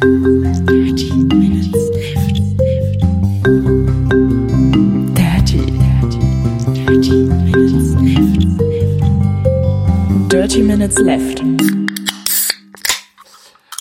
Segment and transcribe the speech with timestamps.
[0.00, 2.40] Dirty Minutes Left.
[5.14, 6.20] Dirty, dirty,
[6.72, 8.40] dirty Minutes Left.
[10.32, 11.42] Dirty Minutes Left.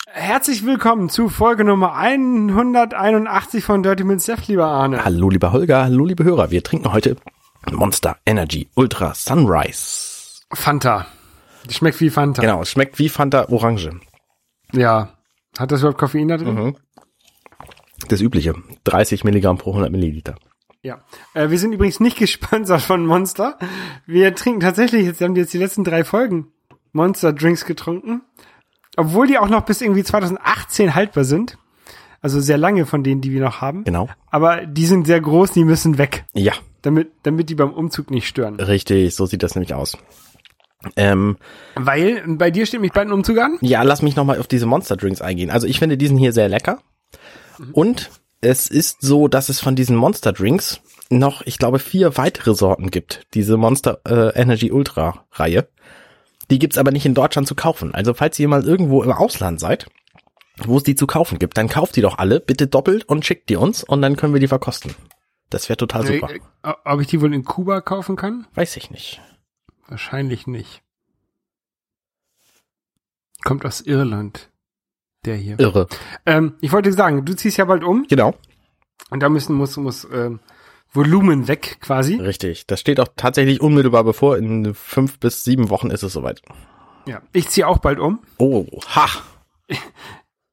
[0.08, 5.06] Herzlich willkommen zu Folge Nummer 181 von Dirty Minutes Left, lieber Arne.
[5.06, 6.52] Hallo lieber Holger, hallo liebe Hörer.
[6.52, 7.16] Wir trinken heute
[7.72, 10.42] Monster Energy Ultra Sunrise.
[10.52, 11.06] Fanta.
[11.70, 12.42] Schmeckt wie Fanta.
[12.42, 13.92] Genau, schmeckt wie Fanta Orange.
[14.74, 15.14] Ja.
[15.60, 16.56] Hat das überhaupt Koffein da drin?
[16.56, 16.76] Mhm.
[18.08, 18.54] Das übliche.
[18.86, 20.36] 30 Milligramm pro 100 Milliliter.
[20.82, 21.02] Ja.
[21.34, 23.58] Äh, wir sind übrigens nicht gesponsert von Monster.
[24.06, 26.48] Wir trinken tatsächlich, jetzt haben die jetzt die letzten drei Folgen
[26.94, 28.22] Monster Drinks getrunken.
[28.98, 31.58] Obwohl die auch noch bis irgendwie 2018 haltbar sind.
[32.22, 33.84] Also sehr lange von denen, die wir noch haben.
[33.86, 34.10] Genau.
[34.30, 36.26] Aber die sind sehr groß, die müssen weg.
[36.34, 38.56] Ja, Damit, damit die beim Umzug nicht stören.
[38.60, 39.98] richtig, so sieht das nämlich aus.
[40.96, 41.38] Ähm,
[41.76, 43.58] Weil, bei dir steht mich bald ein Umzug an.
[43.62, 45.50] ja, lass mich nochmal auf diese Monster Drinks eingehen.
[45.50, 46.80] Also ich finde diesen hier sehr lecker.
[47.74, 48.10] Und
[48.42, 52.92] es ist so, dass es von diesen Monster Drinks noch, ich glaube, vier weitere Sorten
[52.92, 53.26] gibt.
[53.34, 55.68] Diese Monster äh, Energy Ultra Reihe.
[56.50, 57.94] Die gibt's aber nicht in Deutschland zu kaufen.
[57.94, 59.88] Also falls ihr mal irgendwo im Ausland seid,
[60.64, 63.50] wo es die zu kaufen gibt, dann kauft die doch alle, bitte doppelt und schickt
[63.50, 64.96] die uns und dann können wir die verkosten.
[65.50, 66.30] Das wäre total super.
[66.30, 68.48] Äh, äh, Ob ich die wohl in Kuba kaufen kann?
[68.56, 69.22] Weiß ich nicht.
[69.90, 70.82] Wahrscheinlich nicht.
[73.44, 74.50] Kommt aus Irland.
[75.26, 75.60] Der hier.
[75.60, 75.88] Irre.
[76.26, 78.36] Ähm, ich wollte sagen, du ziehst ja bald um Genau.
[79.10, 80.40] und da müssen muss muss ähm,
[80.94, 82.16] Volumen weg quasi.
[82.16, 82.68] Richtig.
[82.68, 84.38] Das steht auch tatsächlich unmittelbar bevor.
[84.38, 86.42] In fünf bis sieben Wochen ist es soweit.
[87.06, 88.20] Ja, ich ziehe auch bald um.
[88.38, 89.08] Oh, ha.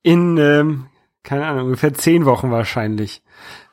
[0.02, 0.86] In ähm,
[1.22, 3.22] keine Ahnung ungefähr zehn Wochen wahrscheinlich.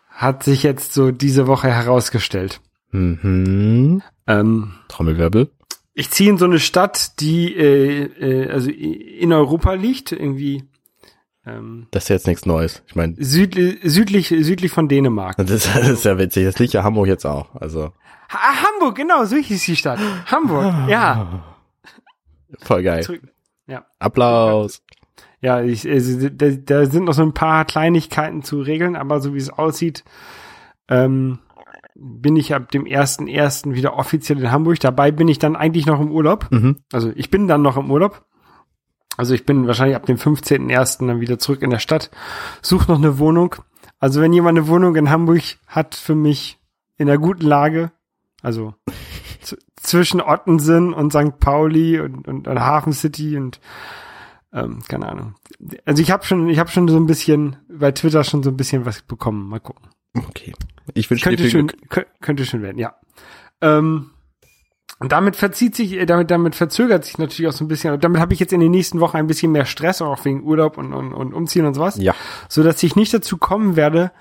[0.10, 2.62] Hat sich jetzt so diese Woche herausgestellt.
[2.94, 4.02] Mhm.
[4.28, 5.52] Ähm, Trommelwirbel.
[5.94, 10.64] ich ziehe in so eine Stadt, die äh, äh, also in Europa liegt, irgendwie
[11.46, 12.84] ähm, Das ist jetzt nichts Neues.
[12.88, 15.36] Ich meine, südlich südlich südlich von Dänemark.
[15.38, 16.46] das, ist- das ist ja witzig.
[16.46, 17.54] Das liegt ja Hamburg jetzt auch.
[17.56, 17.92] Also
[18.30, 20.00] Ah, Hamburg, genau, so hieß die Stadt.
[20.26, 21.44] Hamburg, ja.
[22.60, 23.04] voll geil.
[23.04, 23.22] Zurück.
[23.68, 24.82] Ja, Applaus.
[25.42, 29.34] ja ich, also, da, da sind noch so ein paar Kleinigkeiten zu regeln, aber so
[29.34, 30.04] wie es aussieht,
[30.90, 31.40] ähm,
[31.96, 33.74] bin ich ab dem 1.1.
[33.74, 34.80] wieder offiziell in Hamburg.
[34.80, 36.48] Dabei bin ich dann eigentlich noch im Urlaub.
[36.52, 36.78] Mhm.
[36.92, 38.26] Also ich bin dann noch im Urlaub.
[39.16, 41.06] Also ich bin wahrscheinlich ab dem 15.1.
[41.06, 42.10] dann wieder zurück in der Stadt.
[42.62, 43.56] Such noch eine Wohnung.
[44.00, 46.60] Also wenn jemand eine Wohnung in Hamburg hat für mich
[46.98, 47.92] in einer guten Lage,
[48.42, 48.74] also
[49.76, 51.40] zwischen Ottensen und St.
[51.40, 53.60] Pauli und, und, und Hafen City und
[54.52, 55.36] ähm, keine Ahnung.
[55.86, 58.58] Also ich habe schon, ich habe schon so ein bisschen bei Twitter schon so ein
[58.58, 59.50] bisschen was bekommen.
[59.50, 59.90] Mal gucken.
[60.16, 60.54] Okay.
[60.94, 61.82] Ich wünsche dir Könnte viel schön, Glück.
[61.92, 62.96] kö- könnte schön werden, ja.
[63.62, 64.12] Ähm,
[65.00, 68.00] und damit verzieht sich, äh, damit, damit verzögert sich natürlich auch so ein bisschen.
[68.00, 70.78] Damit habe ich jetzt in den nächsten Wochen ein bisschen mehr Stress, auch wegen Urlaub
[70.78, 71.98] und, und, und Umziehen und sowas.
[71.98, 72.14] Ja.
[72.50, 74.12] So dass ich nicht dazu kommen werde,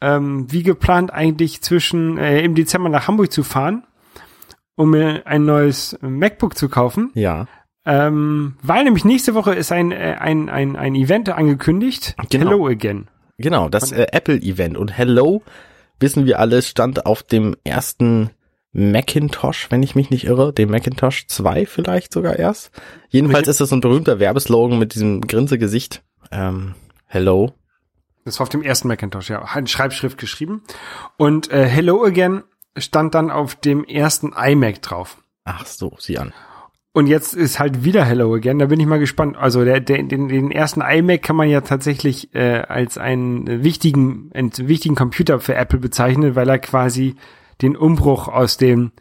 [0.00, 3.84] ähm, wie geplant eigentlich zwischen äh, im Dezember nach Hamburg zu fahren,
[4.76, 7.10] um mir ein neues MacBook zu kaufen.
[7.14, 7.46] Ja.
[7.86, 12.16] Ähm, weil nämlich nächste Woche ist ein, äh, ein, ein, ein Event angekündigt.
[12.30, 12.50] Genau.
[12.50, 13.08] Hello again.
[13.38, 14.76] Genau, das äh, Apple-Event.
[14.76, 15.42] Und Hello,
[15.98, 18.30] wissen wir alle, stand auf dem ersten
[18.72, 22.70] Macintosh, wenn ich mich nicht irre, dem Macintosh 2 vielleicht sogar erst.
[23.08, 26.02] Jedenfalls ist das so ein berühmter Werbeslogan mit diesem Grinsegesicht.
[26.30, 26.74] Ähm,
[27.06, 27.52] Hello.
[28.24, 30.62] Das war auf dem ersten Macintosh, ja, in Schreibschrift geschrieben.
[31.16, 32.42] Und äh, Hello Again
[32.76, 35.22] stand dann auf dem ersten iMac drauf.
[35.44, 36.32] Ach so, sieh an.
[36.96, 38.60] Und jetzt ist halt wieder Hello Again.
[38.60, 39.36] Da bin ich mal gespannt.
[39.36, 44.30] Also der, der, den, den ersten iMac kann man ja tatsächlich äh, als einen wichtigen,
[44.32, 47.16] einen wichtigen Computer für Apple bezeichnen, weil er quasi
[47.62, 48.92] den Umbruch aus dem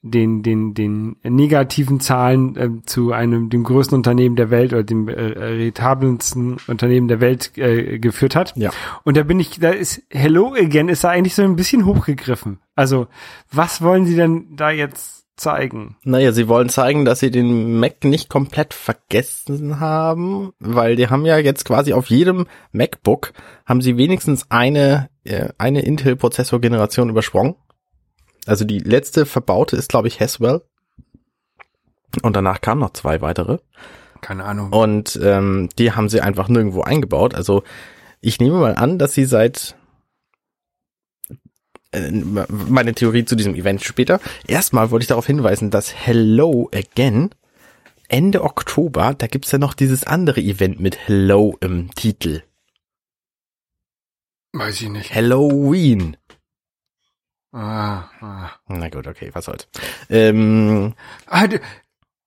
[0.00, 5.08] den den den negativen Zahlen äh, zu einem dem größten Unternehmen der Welt oder dem
[5.08, 8.54] äh, rentabelsten Unternehmen der Welt äh, geführt hat.
[8.56, 8.70] Ja.
[9.02, 12.60] Und da bin ich, da ist Hello Again ist da eigentlich so ein bisschen hochgegriffen.
[12.76, 13.08] Also
[13.50, 15.96] was wollen Sie denn da jetzt zeigen?
[16.04, 21.24] Naja, sie wollen zeigen, dass sie den Mac nicht komplett vergessen haben, weil die haben
[21.24, 23.32] ja jetzt quasi auf jedem MacBook
[23.64, 27.54] haben sie wenigstens eine, äh, eine Intel-Prozessor-Generation übersprungen.
[28.46, 30.62] Also die letzte verbaute ist, glaube ich, Haswell.
[32.22, 33.58] Und danach kamen noch zwei weitere.
[34.20, 34.72] Keine Ahnung.
[34.72, 37.34] Und ähm, die haben sie einfach nirgendwo eingebaut.
[37.34, 37.62] Also
[38.20, 39.76] ich nehme mal an, dass sie seit
[41.92, 44.20] meine Theorie zu diesem Event später.
[44.46, 47.30] Erstmal wollte ich darauf hinweisen, dass Hello Again
[48.08, 52.42] Ende Oktober, da gibt's ja noch dieses andere Event mit Hello im Titel.
[54.52, 55.14] Weiß ich nicht.
[55.14, 56.16] Halloween.
[57.52, 58.50] Ah, ah.
[58.68, 59.68] Na gut, okay, was soll's.
[60.10, 60.94] Ähm,
[61.26, 61.46] Ah,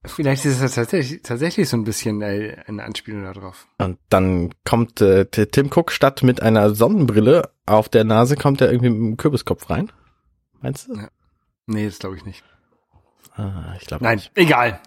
[0.04, 3.68] Vielleicht ist es tatsächlich, tatsächlich so ein bisschen äh, eine Anspielung darauf.
[3.78, 8.72] Und dann kommt äh, Tim Cook statt mit einer Sonnenbrille auf der Nase, kommt er
[8.72, 9.92] irgendwie mit einem Kürbiskopf rein.
[10.60, 10.96] Meinst du?
[11.68, 12.44] Nee, das glaube ich nicht.
[13.36, 14.32] Ah, ich glaube Nein, nicht.
[14.36, 14.80] egal.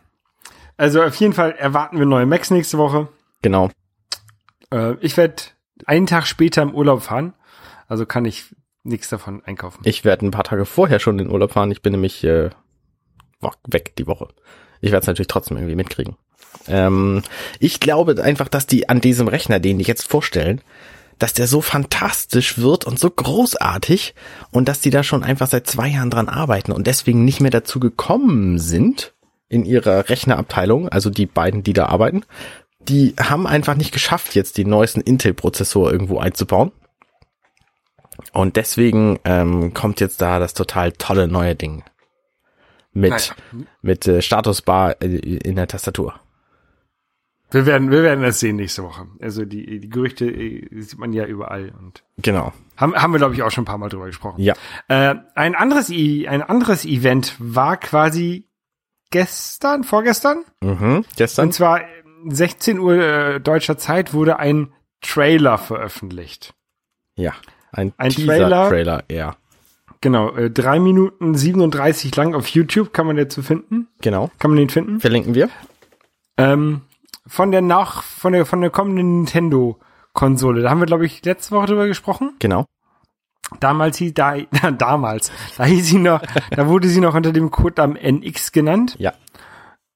[0.76, 3.08] Also auf jeden Fall erwarten wir neue Macs nächste Woche.
[3.42, 3.70] Genau.
[4.72, 5.36] Äh, ich werde
[5.86, 7.34] einen Tag später im Urlaub fahren,
[7.86, 9.80] also kann ich nichts davon einkaufen.
[9.84, 11.70] Ich werde ein paar Tage vorher schon in den Urlaub fahren.
[11.70, 12.50] Ich bin nämlich äh,
[13.68, 14.28] weg die Woche.
[14.84, 16.16] Ich werde es natürlich trotzdem irgendwie mitkriegen.
[16.68, 17.22] Ähm,
[17.58, 20.60] ich glaube einfach, dass die an diesem Rechner, den die jetzt vorstellen,
[21.18, 24.14] dass der so fantastisch wird und so großartig
[24.50, 27.50] und dass die da schon einfach seit zwei Jahren dran arbeiten und deswegen nicht mehr
[27.50, 29.14] dazu gekommen sind
[29.48, 32.24] in ihrer Rechnerabteilung, also die beiden, die da arbeiten,
[32.80, 36.72] die haben einfach nicht geschafft, jetzt die neuesten Intel-Prozessor irgendwo einzubauen.
[38.32, 41.84] Und deswegen ähm, kommt jetzt da das total tolle neue Ding.
[42.94, 43.66] Mit, Naja.
[43.82, 46.14] mit äh, Statusbar äh, in der Tastatur.
[47.50, 49.06] Wir werden, wir werden das sehen nächste Woche.
[49.20, 52.52] Also die, die Gerüchte äh, sieht man ja überall und Genau.
[52.76, 54.40] haben, haben wir glaube ich auch schon ein paar Mal drüber gesprochen.
[54.40, 54.54] Ja.
[54.88, 58.48] Äh, ein anderes, ein anderes Event war quasi
[59.10, 60.44] gestern, vorgestern.
[60.60, 61.04] Mhm.
[61.16, 61.46] Gestern?
[61.46, 61.86] Und zwar äh,
[62.28, 66.54] 16 Uhr äh, deutscher Zeit wurde ein Trailer veröffentlicht.
[67.16, 67.34] Ja.
[67.70, 68.48] Ein, Ein Trailer.
[68.68, 69.36] Teaser-Trailer, eher.
[70.04, 73.88] Genau, äh, drei Minuten 37 lang auf YouTube kann man dazu finden.
[74.02, 74.30] Genau.
[74.38, 75.00] Kann man den finden?
[75.00, 75.48] Verlinken wir.
[76.36, 76.82] Ähm,
[77.26, 80.60] von der nach, von der, von der kommenden Nintendo-Konsole.
[80.60, 82.34] Da haben wir, glaube ich, letzte Woche drüber gesprochen.
[82.38, 82.66] Genau.
[83.60, 84.36] Damals hieß, da,
[84.78, 86.20] damals, da hieß sie noch,
[86.50, 89.14] da wurde sie noch unter dem Codenamen NX genannt, Ja.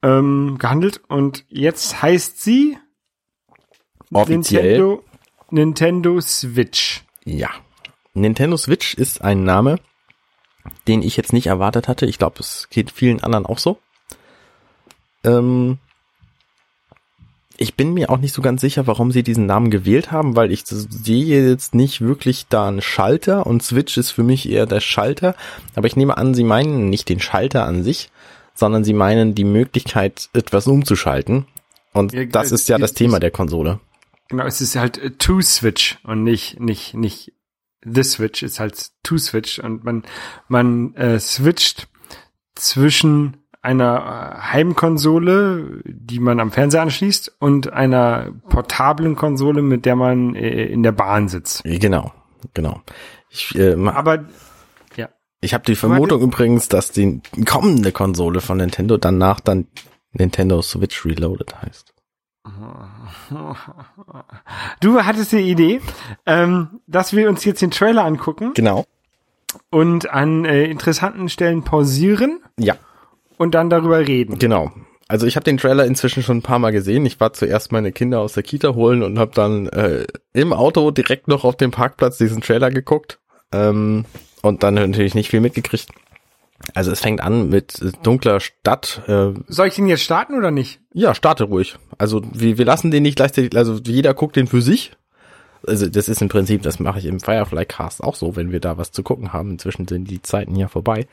[0.02, 1.02] ähm, gehandelt.
[1.08, 2.78] Und jetzt heißt sie
[4.10, 4.62] Offiziell.
[4.62, 5.05] Nintendo,
[5.50, 7.05] Nintendo Switch.
[7.26, 7.50] Ja.
[8.14, 9.78] Nintendo Switch ist ein Name,
[10.87, 12.06] den ich jetzt nicht erwartet hatte.
[12.06, 13.79] Ich glaube, es geht vielen anderen auch so.
[15.25, 15.79] Ähm,
[17.61, 20.53] ich bin mir auch nicht so ganz sicher, warum sie diesen Namen gewählt haben, weil
[20.53, 24.81] ich sehe jetzt nicht wirklich da einen Schalter und Switch ist für mich eher der
[24.81, 25.35] Schalter.
[25.75, 28.11] Aber ich nehme an, sie meinen nicht den Schalter an sich,
[28.55, 31.47] sondern sie meinen die Möglichkeit, etwas umzuschalten.
[31.93, 33.81] Und Ja, das äh, ist ja das Thema der Konsole.
[34.29, 37.32] Genau, es ist halt äh, To Switch und nicht, nicht, nicht
[37.93, 40.02] The Switch, ist halt To Switch und man,
[40.49, 41.88] man äh, switcht
[42.55, 49.96] zwischen einer äh, Heimkonsole, die man am Fernseher anschließt, und einer portablen Konsole, mit der
[49.96, 51.62] man äh, in der Bahn sitzt.
[51.64, 52.12] Genau,
[52.55, 52.82] genau.
[53.31, 54.26] Ich, äh, Aber
[54.96, 55.08] ja,
[55.41, 59.67] Ich habe die Vermutung übrigens, dass die kommende Konsole von Nintendo danach dann
[60.12, 61.93] Nintendo Switch Reloaded heißt.
[64.81, 65.81] du hattest die Idee,
[66.27, 68.85] ähm, dass wir uns jetzt den Trailer angucken Genau.
[69.71, 72.75] und an äh, interessanten Stellen pausieren Ja,
[73.37, 74.39] und dann darüber reden.
[74.39, 74.71] genau.
[75.11, 77.06] Also ich habe den Trailer inzwischen schon ein paar Mal gesehen.
[77.06, 80.91] Ich war zuerst meine Kinder aus der Kita holen und habe dann äh, im Auto
[80.91, 83.19] direkt noch auf dem Parkplatz diesen Trailer geguckt
[83.51, 84.05] ähm,
[84.43, 85.89] und dann natürlich nicht viel mitgekriegt.
[86.75, 89.02] Also es fängt an mit äh, dunkler Stadt.
[89.06, 90.81] Äh, Soll ich den jetzt starten oder nicht?
[90.93, 91.76] ja, starte ruhig.
[91.96, 94.93] Also wir, wir lassen den nicht gleichzeitig, also jeder guckt den für sich.
[95.66, 98.60] Also das ist im Prinzip, das mache ich im Firefly Cast auch so, wenn wir
[98.60, 99.52] da was zu gucken haben.
[99.52, 101.06] Inzwischen sind die Zeiten ja vorbei.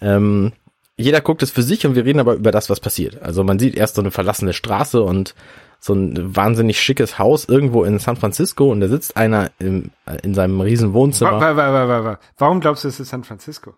[0.00, 0.52] Ähm,
[0.96, 3.22] jeder guckt es für sich und wir reden aber über das, was passiert.
[3.22, 5.34] Also man sieht erst so eine verlassene Straße und
[5.80, 9.90] so ein wahnsinnig schickes Haus irgendwo in San Francisco und da sitzt einer im,
[10.24, 11.40] in seinem riesen Wohnzimmer.
[11.40, 12.18] wa wa wa wa wa.
[12.36, 13.74] Warum glaubst du, es ist San Francisco?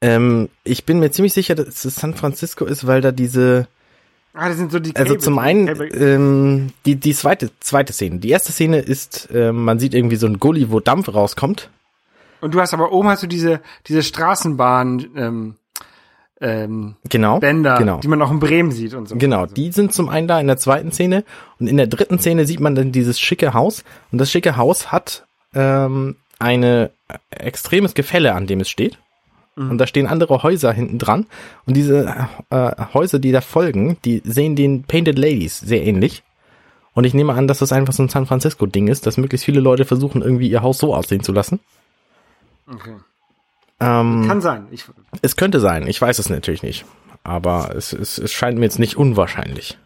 [0.00, 3.66] Ähm, ich bin mir ziemlich sicher, dass es San Francisco ist, weil da diese,
[4.32, 8.18] Ah, das sind so die Also Cable- zum einen ähm, die die zweite zweite Szene.
[8.20, 11.68] Die erste Szene ist, ähm, man sieht irgendwie so ein Gully, wo Dampf rauskommt.
[12.40, 15.54] Und du hast aber oben hast du diese diese Straßenbahn ähm,
[16.40, 17.38] ähm, Genau.
[17.40, 17.98] Bänder, Genau.
[17.98, 19.16] die man auch in Bremen sieht und so.
[19.16, 21.24] Genau, die sind zum einen da in der zweiten Szene
[21.58, 24.90] und in der dritten Szene sieht man dann dieses schicke Haus und das schicke Haus
[24.92, 26.90] hat ähm, eine
[27.30, 28.96] extremes Gefälle, an dem es steht.
[29.68, 31.26] Und da stehen andere Häuser hinten dran
[31.66, 36.22] und diese äh, Häuser, die da folgen, die sehen den Painted Ladies sehr ähnlich.
[36.94, 39.44] Und ich nehme an, dass das einfach so ein San Francisco Ding ist, dass möglichst
[39.44, 41.60] viele Leute versuchen, irgendwie ihr Haus so aussehen zu lassen.
[42.66, 42.94] Okay.
[43.80, 44.66] Ähm, Kann sein.
[44.70, 44.84] Ich,
[45.22, 46.84] es könnte sein, ich weiß es natürlich nicht.
[47.22, 49.78] Aber es, es, es scheint mir jetzt nicht unwahrscheinlich.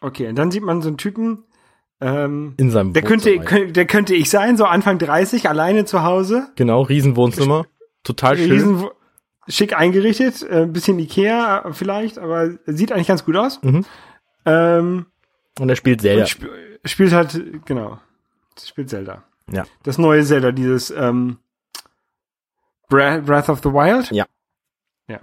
[0.00, 1.44] okay, und dann sieht man so einen Typen,
[2.00, 3.38] ähm, In seinem der könnte,
[3.72, 7.66] der könnte ich sein, so Anfang 30, alleine zu Hause, Genau, Riesenwohnzimmer.
[8.02, 8.50] Total schön.
[8.50, 8.88] riesen
[9.50, 13.60] schick eingerichtet, äh, ein bisschen Ikea vielleicht, aber sieht eigentlich ganz gut aus.
[13.62, 13.84] Mhm.
[14.46, 15.06] Ähm,
[15.58, 16.24] Und er spielt Zelda.
[16.24, 16.48] sp
[16.84, 17.98] spielt halt, genau,
[18.62, 19.24] spielt Zelda.
[19.52, 19.64] Ja.
[19.82, 21.38] Das neue Zelda, dieses ähm,
[22.88, 24.10] Breath, Breath of the Wild.
[24.10, 24.24] Ja.
[25.08, 25.20] Ja.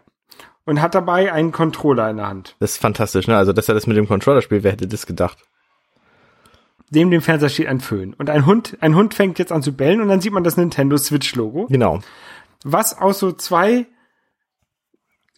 [0.65, 2.55] und hat dabei einen Controller in der Hand.
[2.59, 3.37] Das ist fantastisch, ne?
[3.37, 5.37] Also, dass er das mit dem Controller spielt, wer hätte das gedacht?
[6.89, 8.13] Neben dem Fernseher steht ein Föhn.
[8.13, 10.55] Und ein Hund, ein Hund fängt jetzt an zu bellen und dann sieht man das
[10.57, 11.99] Nintendo Switch Logo, Genau.
[12.63, 13.87] was aus so zwei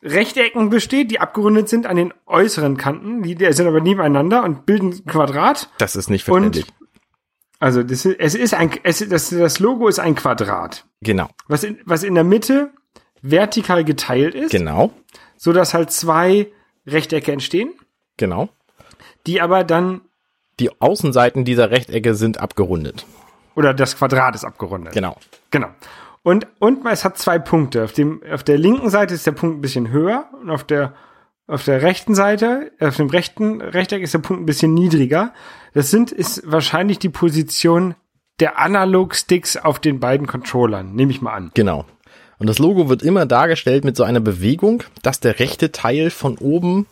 [0.02, 3.22] Rechtecken besteht, die abgerundet sind an den äußeren Kanten.
[3.24, 5.70] Die, die sind aber nebeneinander und bilden ein Quadrat.
[5.78, 6.66] Das ist nicht Und verständlich.
[7.60, 11.28] also das ist, es ist ein, es, das, das Logo ist ein Quadrat, Genau.
[11.48, 12.70] was in, was in der Mitte
[13.22, 14.92] vertikal geteilt ist, Genau.
[15.36, 16.48] so dass halt zwei
[16.88, 17.74] Rechtecke entstehen,
[18.18, 18.48] Genau.
[19.28, 20.02] die aber dann
[20.62, 23.06] Die Außenseiten dieser Rechtecke sind abgerundet.
[23.56, 24.94] oder das Quadrat ist abgerundet.
[24.94, 25.18] Genau.
[25.52, 25.68] Genau.
[26.24, 27.84] Und, und es hat zwei Punkte.
[27.84, 30.94] Auf dem, auf der linken Seite ist der Punkt ein bisschen höher und auf der,
[31.48, 35.34] auf der rechten Seite, auf dem rechten Rechteck ist der Punkt ein bisschen niedriger.
[35.74, 37.96] Das sind, ist wahrscheinlich die Position
[38.40, 41.52] der Analog-Sticks auf den beiden Controllern, nehme ich mal an.
[41.54, 41.86] Genau.
[42.38, 46.38] Und das Logo wird immer dargestellt mit so einer Bewegung, dass der rechte Teil von
[46.38, 46.86] oben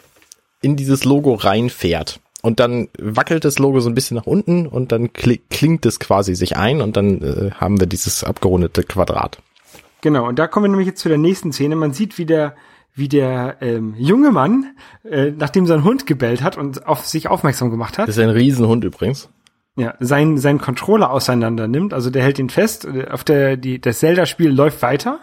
[0.62, 2.20] in dieses Logo reinfährt.
[2.44, 6.00] Und dann wackelt das Logo so ein bisschen nach unten und dann kli- klingt es
[6.00, 9.39] quasi sich ein und dann äh, haben wir dieses abgerundete Quadrat.
[10.01, 11.75] Genau, und da kommen wir nämlich jetzt zu der nächsten Szene.
[11.75, 12.56] Man sieht, wie der,
[12.94, 17.72] wie der ähm, junge Mann, äh, nachdem sein Hund gebellt hat und auf sich aufmerksam
[17.72, 19.29] gemacht hat, Das ist ein Riesenhund übrigens.
[19.75, 24.00] ja, sein, sein Controller auseinander nimmt, also der hält ihn fest, auf der, die, das
[24.00, 25.22] Zelda-Spiel läuft weiter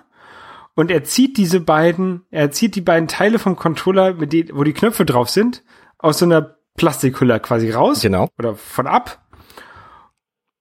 [0.75, 4.64] und er zieht diese beiden, er zieht die beiden Teile vom Controller, mit die, wo
[4.64, 5.62] die Knöpfe drauf sind,
[5.99, 8.28] aus so einer Plastikhülle quasi raus Genau.
[8.38, 9.21] oder von ab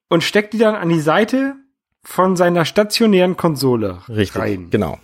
[0.10, 1.56] und steckt die dann an die Seite
[2.04, 4.42] von seiner stationären Konsole Richtig.
[4.42, 4.70] rein.
[4.70, 5.00] Genau.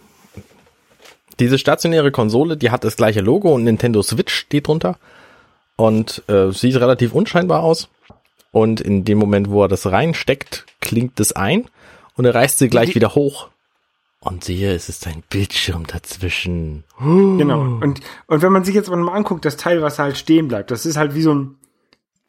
[1.40, 4.98] Diese stationäre Konsole, die hat das gleiche Logo und Nintendo Switch steht drunter
[5.78, 7.88] und äh, sieht relativ unscheinbar aus.
[8.52, 11.68] Und in dem Moment, wo er das reinsteckt, klingt es ein
[12.16, 13.50] und er reißt sie gleich die- wieder hoch.
[14.22, 16.84] Und siehe, es ist ein Bildschirm dazwischen.
[17.00, 17.62] Genau.
[17.62, 20.86] Und, und wenn man sich jetzt mal anguckt, das Teil, was halt stehen bleibt, das
[20.86, 21.56] ist halt wie so ein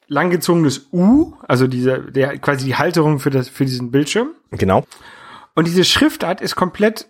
[0.07, 4.31] langgezogenes U, also dieser, der, quasi die Halterung für das, für diesen Bildschirm.
[4.53, 4.87] Genau.
[5.55, 7.09] Und diese Schriftart ist komplett,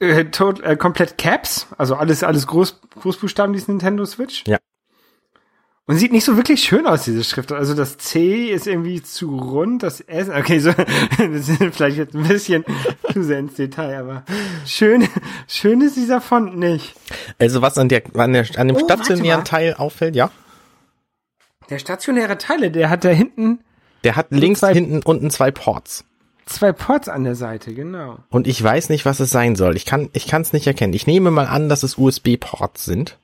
[0.00, 4.44] äh, tot, äh, komplett Caps, also alles, alles Groß, Großbuchstaben, dieses Nintendo Switch.
[4.48, 4.58] Ja.
[5.86, 7.58] Und sieht nicht so wirklich schön aus, diese Schriftart.
[7.58, 10.70] Also das C ist irgendwie zu rund, das S, okay, so,
[11.18, 12.64] das ist vielleicht jetzt ein bisschen
[13.12, 14.24] zu sehr ins Detail, aber
[14.64, 15.08] schön,
[15.48, 16.94] schön ist dieser Font nicht.
[17.40, 20.30] Also was an der, an der, an dem Oh, stationären Teil auffällt, ja.
[21.68, 23.58] Der stationäre Teile, der hat da hinten
[24.04, 26.04] Der hat links, zwei- hinten, unten zwei Ports.
[26.46, 28.18] zwei Ports an der Seite, genau.
[28.30, 29.74] Und ich weiß nicht, was es sein soll.
[29.76, 30.92] Ich kann, ich kann es nicht erkennen.
[30.92, 33.18] Ich nehme mal an, dass es USB-Ports sind.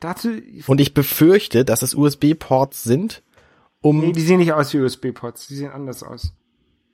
[0.00, 0.30] Dazu,
[0.66, 3.22] Und ich befürchte, dass es USB-Ports sind,
[3.82, 6.32] um, nee, die sehen nicht aus wie USB-Ports, die sehen anders aus.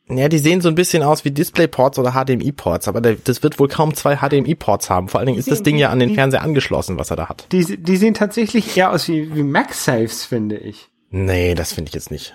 [0.09, 3.69] ja, die sehen so ein bisschen aus wie Display-Ports oder HDMI-Ports, aber das wird wohl
[3.69, 5.09] kaum zwei HDMI-Ports haben.
[5.09, 7.17] Vor allen Dingen ist das sehen Ding ja an den die- Fernseher angeschlossen, was er
[7.17, 7.47] da hat.
[7.53, 10.89] Die, die sehen tatsächlich eher aus wie, wie MagSafes, finde ich.
[11.11, 12.35] Nee, das finde ich jetzt nicht.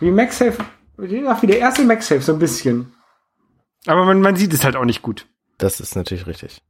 [0.00, 0.58] Wie MagSafe,
[0.98, 2.92] die wie der erste MagSafe, so ein bisschen.
[3.86, 5.26] Aber man, man sieht es halt auch nicht gut.
[5.58, 6.62] Das ist natürlich richtig.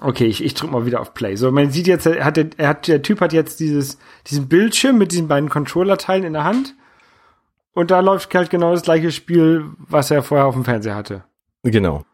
[0.00, 1.36] Okay, ich, ich drück mal wieder auf Play.
[1.36, 4.48] So, man sieht jetzt, er hat, der, er hat, der Typ hat jetzt dieses, diesen
[4.48, 6.74] Bildschirm mit diesen beiden Controller-Teilen in der Hand.
[7.74, 11.24] Und da läuft halt genau das gleiche Spiel, was er vorher auf dem Fernseher hatte.
[11.62, 12.04] Genau.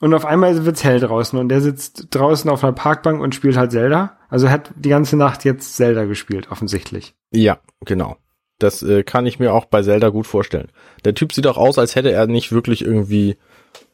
[0.00, 3.56] Und auf einmal wird's hell draußen und der sitzt draußen auf einer Parkbank und spielt
[3.56, 4.18] halt Zelda.
[4.28, 7.14] Also er hat die ganze Nacht jetzt Zelda gespielt, offensichtlich.
[7.30, 8.16] Ja, genau.
[8.58, 10.72] Das äh, kann ich mir auch bei Zelda gut vorstellen.
[11.04, 13.36] Der Typ sieht auch aus, als hätte er nicht wirklich irgendwie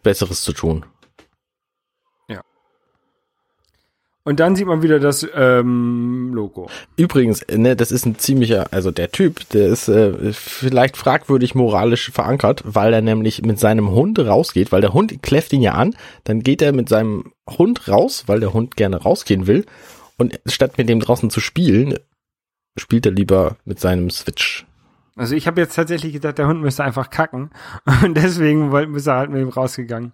[0.03, 0.87] Besseres zu tun.
[4.29, 6.69] Und dann sieht man wieder das ähm, Logo.
[6.99, 12.11] Übrigens, ne, das ist ein ziemlicher, also der Typ, der ist äh, vielleicht fragwürdig moralisch
[12.11, 15.97] verankert, weil er nämlich mit seinem Hund rausgeht, weil der Hund kläfft ihn ja an,
[16.25, 19.65] dann geht er mit seinem Hund raus, weil der Hund gerne rausgehen will
[20.19, 21.95] und statt mit dem draußen zu spielen,
[22.77, 24.67] spielt er lieber mit seinem Switch.
[25.17, 27.51] Also ich habe jetzt tatsächlich gedacht, der Hund müsste einfach kacken.
[28.05, 30.13] Und deswegen ist er halt mit ihm rausgegangen.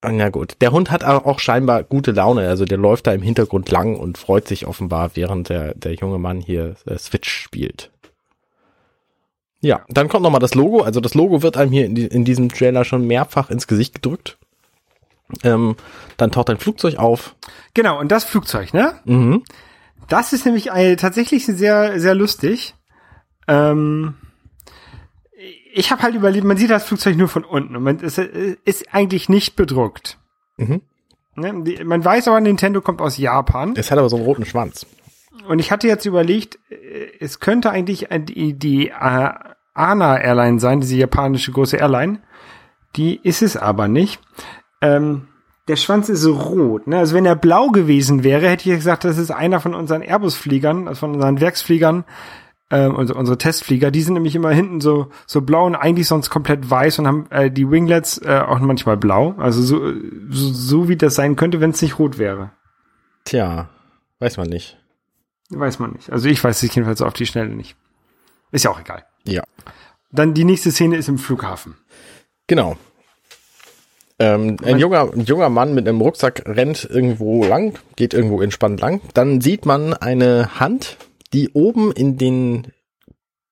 [0.00, 3.68] Na gut, der Hund hat auch scheinbar gute Laune, also der läuft da im Hintergrund
[3.70, 7.90] lang und freut sich offenbar, während der, der junge Mann hier äh, Switch spielt.
[9.60, 12.24] Ja, dann kommt nochmal das Logo, also das Logo wird einem hier in, die, in
[12.24, 14.38] diesem Trailer schon mehrfach ins Gesicht gedrückt.
[15.42, 15.74] Ähm,
[16.16, 17.34] dann taucht ein Flugzeug auf.
[17.74, 19.00] Genau, und das Flugzeug, ne?
[19.04, 19.42] Mhm.
[20.08, 22.76] Das ist nämlich äh, tatsächlich sehr, sehr lustig.
[23.48, 24.14] Ähm,
[25.78, 28.92] ich habe halt überlegt, man sieht das Flugzeug nur von unten und man ist, ist
[28.92, 30.18] eigentlich nicht bedruckt.
[30.56, 30.82] Mhm.
[31.36, 31.52] Ne?
[31.84, 33.74] Man weiß aber, Nintendo kommt aus Japan.
[33.76, 34.86] Es hat aber so einen roten Schwanz.
[35.46, 39.30] Und ich hatte jetzt überlegt, äh, es könnte eigentlich äh, die, die äh,
[39.72, 42.22] ANA Airline sein, diese japanische große Airline.
[42.96, 44.20] Die ist es aber nicht.
[44.82, 45.28] Ähm,
[45.68, 46.88] der Schwanz ist rot.
[46.88, 46.98] Ne?
[46.98, 50.88] Also wenn er blau gewesen wäre, hätte ich gesagt, das ist einer von unseren Airbus-Fliegern,
[50.88, 52.04] also von unseren Werksfliegern,
[52.70, 53.90] ähm, unsere, unsere Testflieger.
[53.90, 57.26] Die sind nämlich immer hinten so so blau und eigentlich sonst komplett weiß und haben
[57.30, 59.34] äh, die Winglets äh, auch manchmal blau.
[59.38, 59.92] Also so
[60.30, 62.50] so, so wie das sein könnte, wenn es nicht rot wäre.
[63.24, 63.68] Tja,
[64.18, 64.78] weiß man nicht.
[65.50, 66.10] Weiß man nicht.
[66.10, 67.76] Also ich weiß es jedenfalls auf die Schnelle nicht.
[68.50, 69.04] Ist ja auch egal.
[69.24, 69.42] Ja.
[70.10, 71.74] Dann die nächste Szene ist im Flughafen.
[72.46, 72.76] Genau.
[74.18, 78.80] Ähm, ein, junger, ein junger Mann mit einem Rucksack rennt irgendwo lang, geht irgendwo entspannt
[78.80, 79.00] lang.
[79.14, 80.96] Dann sieht man eine Hand,
[81.32, 82.68] die oben in den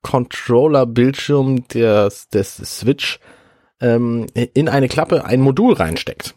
[0.03, 3.19] Controller-Bildschirm des, des Switch
[3.81, 6.35] ähm, in eine Klappe ein Modul reinsteckt.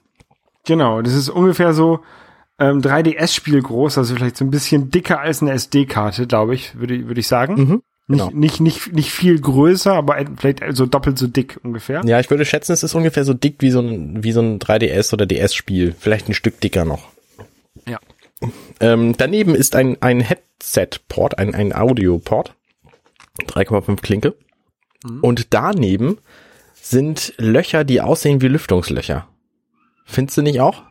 [0.66, 2.00] Genau, das ist ungefähr so
[2.60, 7.08] ähm, 3DS-Spiel groß, also vielleicht so ein bisschen dicker als eine SD-Karte, glaube ich, würde
[7.08, 7.54] würde ich sagen.
[7.54, 8.32] Mhm, nicht, genau.
[8.34, 12.02] nicht, nicht, nicht viel größer, aber vielleicht so doppelt so dick ungefähr.
[12.06, 14.60] Ja, ich würde schätzen, es ist ungefähr so dick wie so ein, wie so ein
[14.60, 15.96] 3DS oder DS-Spiel.
[15.98, 17.10] Vielleicht ein Stück dicker noch.
[17.88, 18.00] Ja.
[18.80, 22.56] Ähm, daneben ist ein, ein Headset-Port, ein, ein Audio-Port.
[23.48, 24.36] 3,5 Klinke.
[25.22, 26.18] Und daneben
[26.74, 29.28] sind Löcher, die aussehen wie Lüftungslöcher.
[30.06, 30.84] Findest du nicht auch?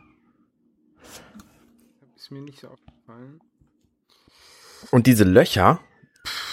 [2.15, 3.39] Ist mir nicht so aufgefallen.
[4.91, 5.79] Und diese Löcher,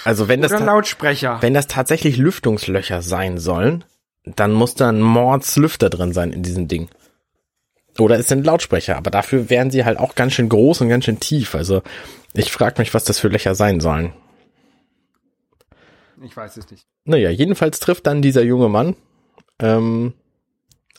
[0.05, 1.39] also wenn das, Oder ta- Lautsprecher.
[1.41, 3.85] wenn das tatsächlich Lüftungslöcher sein sollen,
[4.25, 6.89] dann muss da ein Mordslüfter drin sein in diesem Ding.
[8.01, 11.05] Oder es sind Lautsprecher, aber dafür wären sie halt auch ganz schön groß und ganz
[11.05, 11.55] schön tief.
[11.55, 11.83] Also
[12.35, 14.13] ich frage mich, was das für Löcher sein sollen.
[16.23, 16.87] Ich weiß es nicht.
[17.05, 18.97] Naja, jedenfalls trifft dann dieser junge Mann
[19.59, 20.15] ähm,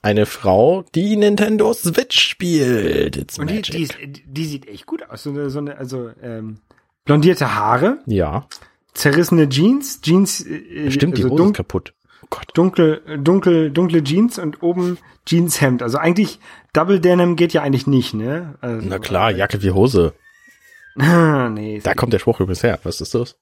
[0.01, 3.18] eine Frau, die Nintendo Switch spielt.
[3.18, 5.24] It's Und die, die, die, die sieht echt gut aus.
[5.24, 6.60] So eine, so eine also ähm,
[7.06, 8.48] blondierte Haare, ja,
[8.94, 11.94] zerrissene Jeans, Jeans äh, stimmt, die also Hose dun ist kaputt.
[12.29, 12.48] Oh Gott.
[12.53, 15.81] dunkel, dunkel, dunkle Jeans und oben Jeanshemd.
[15.81, 16.39] Also eigentlich
[16.74, 18.55] Double Denim geht ja eigentlich nicht, ne?
[18.62, 20.13] Also, Na klar, Jacke wie Hose.
[20.96, 22.79] nee, Da kommt der Spruch übrigens her.
[22.84, 23.38] Was ist das?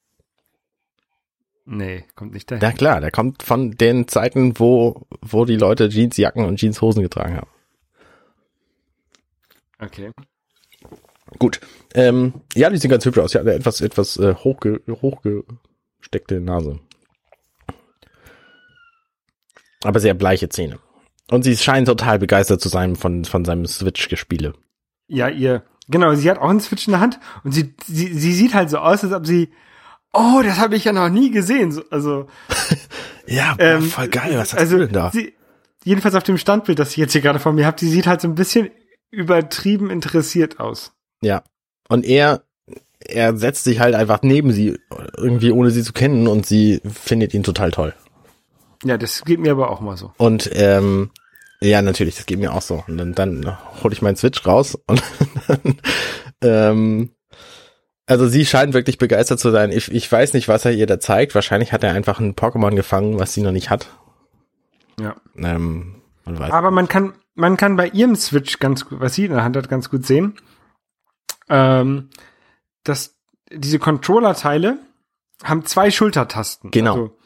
[1.68, 2.62] nee, kommt nicht daher.
[2.62, 7.38] Ja klar, der kommt von den Zeiten, wo, wo die Leute Jeansjacken und Jeanshosen getragen
[7.38, 7.50] haben.
[9.80, 10.12] Okay.
[11.40, 11.60] Gut.
[11.94, 13.34] Ähm, ja, die sehen ganz hübsch aus.
[13.34, 16.80] Ja, eine etwas, etwas äh, hochge, hochgesteckte Nase.
[19.86, 20.80] Aber sehr bleiche Zähne.
[21.30, 24.54] Und sie scheint total begeistert zu sein von, von seinem Switch-Gespiele.
[25.08, 28.34] Ja, ihr, genau, sie hat auch einen Switch in der Hand und sie, sie, sie
[28.34, 29.50] sieht halt so aus, als ob sie,
[30.14, 31.72] oh, das habe ich ja noch nie gesehen.
[31.72, 32.28] So, also,
[33.28, 34.38] Ja, ähm, voll geil.
[34.38, 35.12] Was hast also, du denn da?
[35.12, 35.34] Sie,
[35.84, 38.22] jedenfalls auf dem Standbild, das ich jetzt hier gerade vor mir habe, die sieht halt
[38.22, 38.70] so ein bisschen
[39.12, 40.94] übertrieben interessiert aus.
[41.22, 41.44] Ja.
[41.88, 42.44] Und er,
[43.00, 44.80] er setzt sich halt einfach neben sie,
[45.18, 47.94] irgendwie ohne sie zu kennen und sie findet ihn total toll.
[48.84, 50.12] Ja, das geht mir aber auch mal so.
[50.18, 51.12] Und ähm,
[51.62, 52.84] ja, natürlich, das geht mir auch so.
[52.88, 55.04] Und dann, dann hole ich meinen Switch raus und
[55.48, 55.82] dann,
[56.42, 57.10] ähm,
[58.08, 59.72] also sie scheint wirklich begeistert zu sein.
[59.72, 61.34] Ich, ich weiß nicht, was er ihr da zeigt.
[61.34, 63.88] Wahrscheinlich hat er einfach ein Pokémon gefangen, was sie noch nicht hat.
[65.00, 65.16] Ja.
[65.36, 66.52] Ähm, man.
[66.52, 69.58] Aber man kann, man kann bei ihrem Switch ganz gut, was sie in der Hand
[69.58, 70.36] hat, ganz gut sehen,
[71.50, 72.10] ähm,
[72.84, 73.16] dass
[73.52, 74.78] diese Controller-Teile
[75.44, 76.72] haben zwei Schultertasten.
[76.72, 76.94] Genau.
[76.94, 77.18] Also,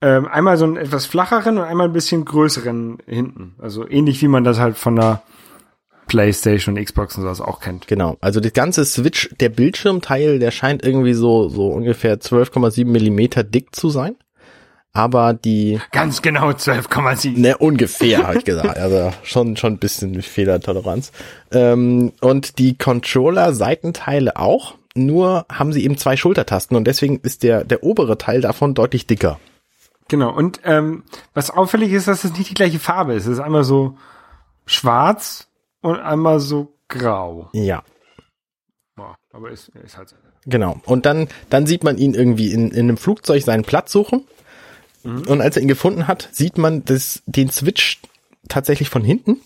[0.00, 3.54] ähm, einmal so einen etwas flacheren und einmal ein bisschen größeren hinten.
[3.58, 5.22] Also ähnlich wie man das halt von der
[6.06, 7.86] PlayStation und Xbox und sowas auch kennt.
[7.86, 13.44] Genau, also das ganze Switch, der Bildschirmteil, der scheint irgendwie so, so ungefähr 12,7 Millimeter
[13.44, 14.16] dick zu sein.
[14.94, 17.38] Aber die, Ganz genau 12,7.
[17.38, 18.78] ne, ungefähr, habe ich gesagt.
[18.78, 21.12] Also schon, schon ein bisschen Fehlertoleranz.
[21.52, 24.74] Ähm, und die Controller-Seitenteile auch.
[24.94, 29.06] Nur haben sie eben zwei Schultertasten und deswegen ist der, der obere Teil davon deutlich
[29.06, 29.38] dicker.
[30.08, 30.34] Genau.
[30.34, 33.26] Und ähm, was auffällig ist, dass es nicht die gleiche Farbe ist.
[33.26, 33.96] Es ist einmal so
[34.66, 35.48] schwarz
[35.80, 37.50] und einmal so grau.
[37.52, 37.82] Ja.
[38.96, 40.16] Boah, aber ist, ist halt so.
[40.46, 40.80] Genau.
[40.86, 44.24] Und dann, dann sieht man ihn irgendwie in, in einem Flugzeug seinen Platz suchen.
[45.04, 48.00] Und als er ihn gefunden hat, sieht man das, den Switch
[48.48, 49.40] tatsächlich von hinten.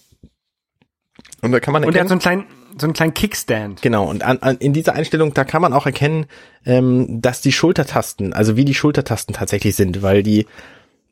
[1.40, 3.82] Und da kann man Und er hat erkennen, so einen kleinen, so einen kleinen Kickstand.
[3.82, 6.26] genau, und an, an, in dieser Einstellung, da kann man auch erkennen,
[6.64, 10.46] ähm, dass die Schultertasten, also wie die Schultertasten tatsächlich sind, weil die,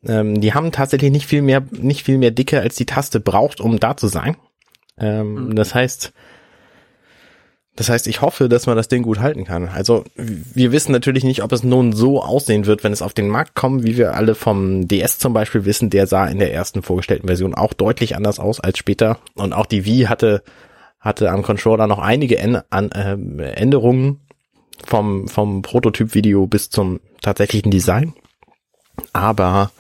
[0.07, 3.61] ähm, die haben tatsächlich nicht viel mehr, nicht viel mehr Dicke, als die Taste braucht,
[3.61, 4.37] um da zu sein.
[4.99, 6.13] Ähm, Das heißt,
[7.77, 9.69] das heißt, ich hoffe, dass man das Ding gut halten kann.
[9.69, 13.29] Also wir wissen natürlich nicht, ob es nun so aussehen wird, wenn es auf den
[13.29, 15.89] Markt kommt, wie wir alle vom DS zum Beispiel wissen.
[15.89, 19.19] Der sah in der ersten vorgestellten Version auch deutlich anders aus als später.
[19.35, 20.43] Und auch die Wii hatte
[21.01, 24.21] hatte am Controller noch einige ähm, Änderungen
[24.87, 28.15] vom vom Prototyp-Video bis zum tatsächlichen Design.
[29.13, 29.71] Aber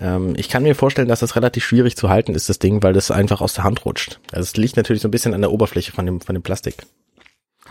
[0.00, 2.92] Ähm, ich kann mir vorstellen, dass das relativ schwierig zu halten ist, das Ding, weil
[2.92, 4.18] das einfach aus der Hand rutscht.
[4.32, 6.74] Also es liegt natürlich so ein bisschen an der Oberfläche von dem, von dem Plastik.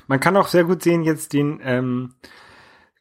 [0.07, 2.13] Man kann auch sehr gut sehen jetzt den, ähm,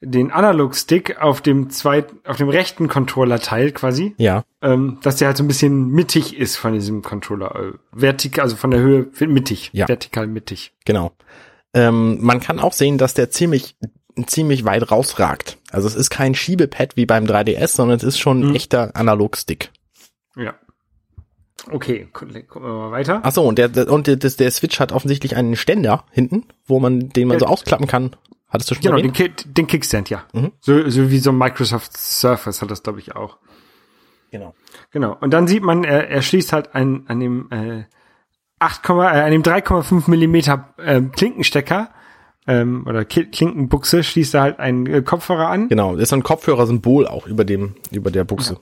[0.05, 5.37] den Analog-Stick auf dem zweit, auf dem rechten Controller-Teil quasi, Ja, ähm, dass der halt
[5.37, 7.55] so ein bisschen mittig ist von diesem Controller.
[7.55, 9.71] Äh, vertikal, also von der Höhe mittig.
[9.73, 9.89] Ja.
[9.89, 10.73] Vertikal mittig.
[10.85, 11.13] genau.
[11.75, 13.77] Ähm, man kann auch sehen, dass der ziemlich
[14.27, 15.57] ziemlich weit rausragt.
[15.71, 18.55] Also es ist kein Schiebepad wie beim 3DS, sondern es ist schon ein Mhm.
[18.57, 19.71] echter Analogstick.
[20.37, 20.55] Ja.
[21.71, 23.21] Okay, gu- gucken wir mal weiter.
[23.23, 26.81] Ach so, und der, der und der, der Switch hat offensichtlich einen Ständer hinten, wo
[26.81, 28.17] man den man so ausklappen kann.
[28.53, 29.13] Hattest du schon Genau, den?
[29.13, 30.25] Ki den Kickstand, ja.
[30.33, 30.53] Mhm.
[30.61, 33.39] So, so wie so ein Microsoft Surface hat das, glaube ich, auch.
[34.31, 34.55] Genau.
[34.91, 35.17] Genau.
[35.21, 37.85] Und dann sieht man, er, er schließt halt an, an dem äh,
[38.59, 41.91] 8, äh, an dem 3,5 Millimeter ähm, Klinkenstecker
[42.47, 45.69] ähm, oder Klinkenbuchse schließt er halt einen äh, Kopfhörer an.
[45.69, 48.59] Genau, ist so ein Kopfhörersymbol auch über dem über der Buchse.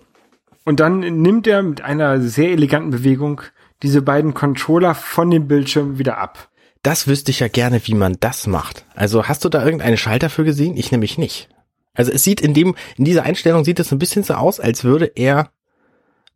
[0.64, 3.40] Und dann nimmt er mit einer sehr eleganten Bewegung
[3.82, 6.49] diese beiden Controller von dem Bildschirm wieder ab.
[6.82, 8.86] Das wüsste ich ja gerne, wie man das macht.
[8.94, 10.76] Also hast du da irgendeinen Schalter für gesehen?
[10.76, 11.48] Ich nämlich nicht.
[11.92, 14.84] Also es sieht in dem, in dieser Einstellung sieht es ein bisschen so aus, als
[14.84, 15.50] würde er,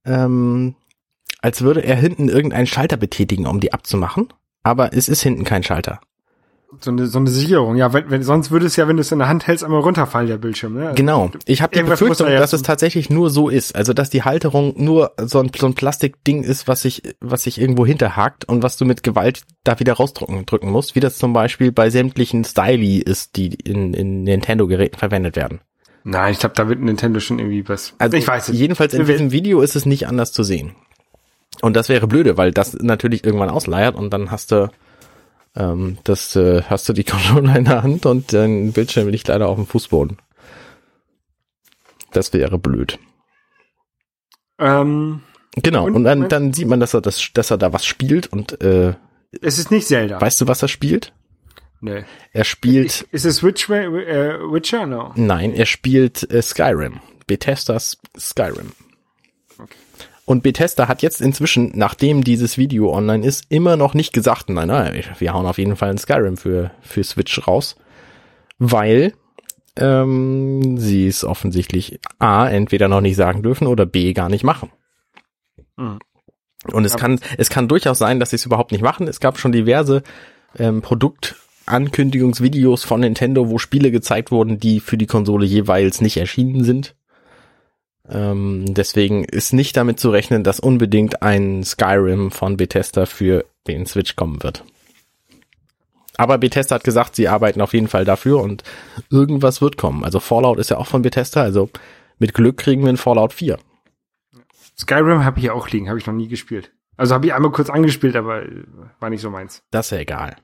[0.05, 0.75] ähm,
[1.41, 4.29] als würde er hinten irgendeinen Schalter betätigen, um die abzumachen.
[4.63, 6.01] Aber es ist hinten kein Schalter.
[6.81, 7.77] So eine, so eine Sicherung.
[7.77, 9.81] Ja, wenn, wenn, sonst würde es ja, wenn du es in der Hand hältst, einmal
[9.81, 10.75] runterfallen, der Bildschirm.
[10.75, 10.93] Ne?
[10.95, 11.31] Genau.
[11.47, 13.75] Ich habe die Befürchtung, dass es tatsächlich nur so ist.
[13.75, 17.61] Also dass die Halterung nur so ein, so ein Plastikding ist, was sich, was sich
[17.61, 21.33] irgendwo hinterhakt und was du mit Gewalt da wieder rausdrücken drücken musst, wie das zum
[21.33, 25.61] Beispiel bei sämtlichen Styli ist, die in, in Nintendo-Geräten verwendet werden.
[26.05, 27.95] Nein, ich glaube, da wird Nintendo schon irgendwie was.
[27.99, 28.59] Also ich weiß es.
[28.59, 30.75] Jedenfalls in diesem Video ist es nicht anders zu sehen.
[31.63, 34.71] Und das wäre blöde, weil das natürlich irgendwann ausleiert und dann hast du
[35.57, 39.49] ähm, das äh, hast du die Controller in der Hand und dein Bildschirm liegt leider
[39.49, 40.19] auf dem Fußboden.
[42.13, 42.99] Das wäre blöd.
[44.59, 45.21] Ähm,
[45.63, 45.87] Genau.
[45.87, 48.61] Und- Und, dann, dann sieht man, dass er das, dass er da was spielt und
[48.61, 48.95] äh,
[49.41, 50.21] es ist nicht Zelda.
[50.21, 51.13] weißt du, was er spielt?
[51.81, 52.05] nee.
[52.33, 53.83] Er spielt, Ist es Witcher?
[53.85, 54.87] Äh, Witcher?
[54.87, 55.13] No.
[55.17, 57.01] nein, er spielt äh, Skyrim.
[57.29, 58.73] Bethesdas Skyrim.
[60.27, 64.69] Und Bethesda hat jetzt inzwischen, nachdem dieses Video online ist, immer noch nicht gesagt, nein,
[64.69, 67.77] nein, wir hauen auf jeden Fall ein Skyrim für, für Switch raus,
[68.59, 69.13] weil
[69.77, 74.71] ähm, sie es offensichtlich A, entweder noch nicht sagen dürfen oder B, gar nicht machen.
[75.77, 75.99] Mhm.
[76.73, 79.07] Und es kann, es kann durchaus sein, dass sie es überhaupt nicht machen.
[79.07, 80.03] Es gab schon diverse
[80.59, 86.65] ähm, Produktankündigungsvideos von Nintendo, wo Spiele gezeigt wurden, die für die Konsole jeweils nicht erschienen
[86.65, 86.97] sind.
[88.09, 93.87] Ähm, deswegen ist nicht damit zu rechnen, dass unbedingt ein Skyrim von Bethesda für den
[93.87, 94.65] Switch kommen wird.
[96.17, 98.63] Aber Bethesda hat gesagt, sie arbeiten auf jeden Fall dafür und
[99.11, 100.05] irgendwas wird kommen.
[100.05, 101.71] Also Fallout ist ja auch von Bethesda, also
[102.19, 103.59] mit Glück kriegen wir ein Fallout 4.
[104.79, 106.71] Skyrim habe ich ja auch liegen, habe ich noch nie gespielt.
[106.97, 108.63] Also habe ich einmal kurz angespielt, aber äh,
[109.01, 109.63] war nicht so meins.
[109.71, 110.37] Das ist ja egal.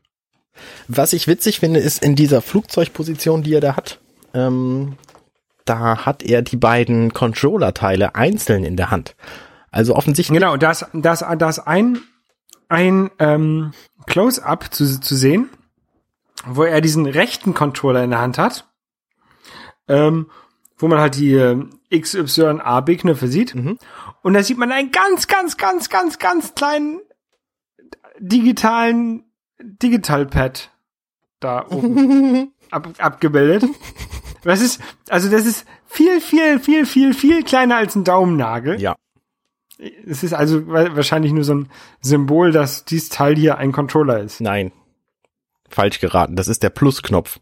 [0.89, 4.01] Was ich witzig finde, ist in dieser Flugzeugposition, die er da hat,
[4.35, 4.97] ähm,
[5.71, 9.15] da hat er die beiden Controller-Teile einzeln in der Hand.
[9.71, 12.01] Also offensichtlich, Genau, da ist, da ist, da ist ein,
[12.69, 13.71] ein ähm,
[14.07, 15.49] Close-up zu, zu sehen,
[16.45, 18.69] wo er diesen rechten Controller in der Hand hat,
[19.87, 20.29] ähm,
[20.77, 23.55] wo man halt die äh, X, Y, A, B-Knöpfe sieht.
[23.55, 23.79] Mhm.
[24.23, 27.01] Und da sieht man einen ganz, ganz, ganz, ganz, ganz kleinen
[28.19, 29.23] digitalen
[29.61, 30.73] Digital-Pad
[31.39, 33.65] da oben ab, abgebildet.
[34.43, 38.81] Das ist, also das ist viel, viel, viel, viel, viel kleiner als ein Daumennagel.
[38.81, 38.97] ja,
[40.07, 41.69] Es ist also wa- wahrscheinlich nur so ein
[42.01, 44.41] Symbol, dass dies Teil hier ein Controller ist.
[44.41, 44.73] nein,
[45.69, 46.37] falsch geraten.
[46.37, 47.39] Das ist der Plus-Knopf.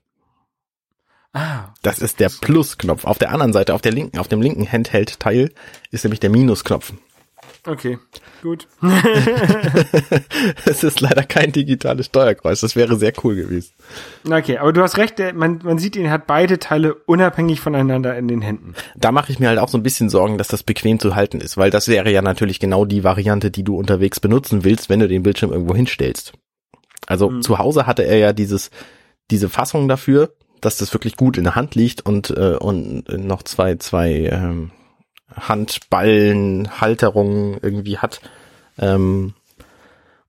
[1.32, 3.04] Ah, Das ist der Plus-Knopf.
[3.04, 5.52] Auf der anderen Seite, auf der linken, auf dem linken Handheld-Teil
[5.90, 6.92] ist nämlich der Minus-Knopf.
[7.66, 7.99] Okay,
[8.42, 8.66] gut.
[10.64, 12.61] Es ist leider kein digitales Steuerkreuz.
[12.61, 13.73] Das wäre sehr cool gewesen.
[14.29, 17.61] Okay, aber du hast recht, der, man, man sieht ihn, er hat beide Teile unabhängig
[17.61, 18.75] voneinander in den Händen.
[18.97, 21.40] Da mache ich mir halt auch so ein bisschen Sorgen, dass das bequem zu halten
[21.40, 25.01] ist, weil das wäre ja natürlich genau die Variante, die du unterwegs benutzen willst, wenn
[25.01, 26.33] du den Bildschirm irgendwo hinstellst.
[27.07, 27.42] Also Mhm.
[27.42, 28.71] zu Hause hatte er ja dieses,
[29.31, 33.42] diese Fassung dafür, dass das wirklich gut in der Hand liegt und, äh, und noch
[33.44, 34.71] zwei, zwei ähm,
[35.40, 38.20] Handballenhalterungen irgendwie hat.
[38.79, 39.35] Ähm,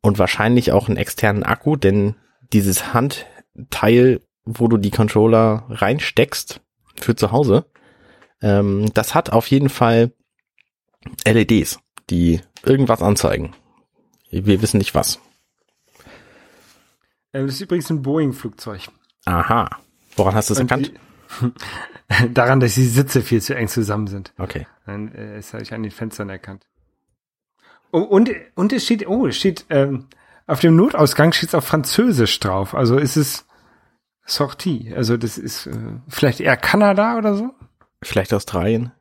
[0.01, 2.15] und wahrscheinlich auch einen externen Akku, denn
[2.53, 6.61] dieses Handteil, wo du die Controller reinsteckst
[6.95, 7.65] für zu Hause,
[8.41, 10.11] ähm, das hat auf jeden Fall
[11.25, 13.53] LEDs, die irgendwas anzeigen.
[14.31, 15.19] Wir wissen nicht was.
[17.31, 18.89] Äh, Das ist übrigens ein Boeing-Flugzeug.
[19.25, 19.69] Aha.
[20.15, 20.87] Woran hast du es erkannt?
[20.87, 20.93] die-
[22.33, 24.33] Daran, dass die Sitze viel zu eng zusammen sind.
[24.37, 24.67] Okay.
[24.85, 26.65] Dann äh, ist habe ich an den Fenstern erkannt.
[27.91, 30.07] Oh, und, und es steht, oh, es steht, ähm,
[30.47, 32.75] auf dem Notausgang steht es auf Französisch drauf.
[32.75, 33.45] Also ist es
[34.25, 34.93] Sortie.
[34.95, 37.51] Also das ist äh, vielleicht eher Kanada oder so?
[38.01, 38.91] Vielleicht Australien?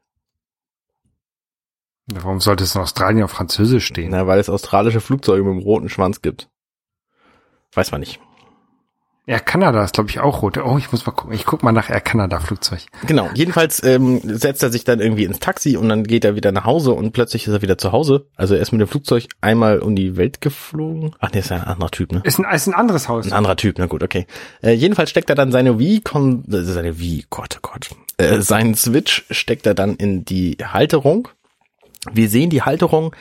[2.07, 4.11] Warum sollte es in Australien auf Französisch stehen?
[4.11, 6.49] Na, weil es australische Flugzeuge mit einem roten Schwanz gibt.
[7.73, 8.19] Weiß man nicht.
[9.29, 10.57] Air Canada ist, glaube ich, auch rot.
[10.57, 11.35] Oh, ich muss mal gucken.
[11.35, 12.81] Ich guck mal nach Air Canada Flugzeug.
[13.07, 13.29] Genau.
[13.35, 16.65] Jedenfalls ähm, setzt er sich dann irgendwie ins Taxi und dann geht er wieder nach
[16.65, 18.27] Hause und plötzlich ist er wieder zu Hause.
[18.37, 21.15] Also er ist mit dem Flugzeug einmal um die Welt geflogen.
[21.19, 22.23] Ach nee, ist ja ein anderer Typ, ne?
[22.25, 23.27] Ist ein, ist ein anderes Haus.
[23.27, 24.27] Ein anderer Typ, na gut, okay.
[24.63, 28.41] Äh, jedenfalls steckt er dann seine Wii, kon äh, seine Wii, Gott, oh Gott, äh,
[28.41, 31.29] seinen Switch steckt er dann in die Halterung.
[32.11, 33.15] Wir sehen die Halterung,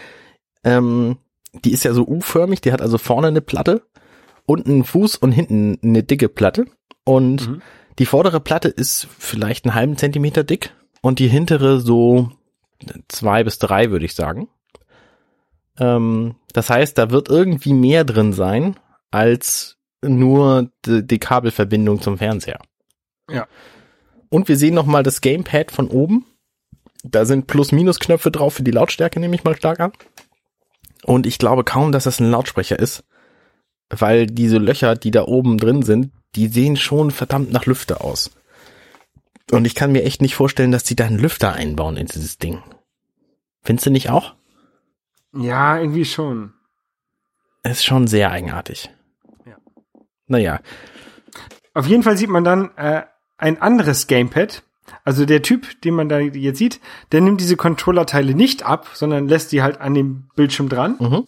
[0.63, 1.17] ähm,
[1.65, 3.81] die ist ja so U-förmig, die hat also vorne eine Platte,
[4.47, 6.65] unten Fuß und hinten eine dicke Platte.
[7.03, 7.61] Und Mhm.
[7.99, 12.31] die vordere Platte ist vielleicht einen halben Zentimeter dick und die hintere so
[13.07, 14.49] zwei bis drei, würde ich sagen.
[15.79, 18.75] Ähm, das heißt, da wird irgendwie mehr drin sein
[19.11, 22.59] als nur die, die Kabelverbindung zum Fernseher.
[23.29, 23.47] Ja.
[24.29, 26.25] Und wir sehen nochmal das Gamepad von oben.
[27.03, 29.91] Da sind Plus-Minus-Knöpfe drauf für die Lautstärke, nehme ich mal stark an.
[31.03, 33.03] Und ich glaube kaum, dass das ein Lautsprecher ist,
[33.89, 38.31] weil diese Löcher, die da oben drin sind, die sehen schon verdammt nach Lüfter aus.
[39.51, 42.37] Und ich kann mir echt nicht vorstellen, dass die da einen Lüfter einbauen in dieses
[42.37, 42.61] Ding.
[43.63, 44.35] Findest du nicht auch?
[45.33, 46.53] Ja, irgendwie schon.
[47.63, 48.89] Ist schon sehr eigenartig.
[49.45, 49.55] Ja.
[50.27, 50.59] Naja,
[51.73, 53.03] Auf jeden Fall sieht man dann äh,
[53.37, 54.63] ein anderes Gamepad.
[55.03, 56.79] Also der Typ, den man da jetzt sieht,
[57.11, 61.27] der nimmt diese Controllerteile nicht ab, sondern lässt die halt an dem Bildschirm dran Mhm.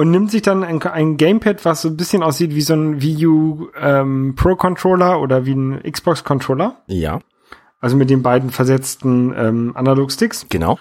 [0.00, 3.02] Und nimmt sich dann ein, ein Gamepad, was so ein bisschen aussieht wie so ein
[3.02, 6.82] Wii U ähm, Pro Controller oder wie ein Xbox Controller.
[6.86, 7.20] ja,
[7.80, 10.46] Also mit den beiden versetzten ähm, Analog-Sticks.
[10.48, 10.78] genau.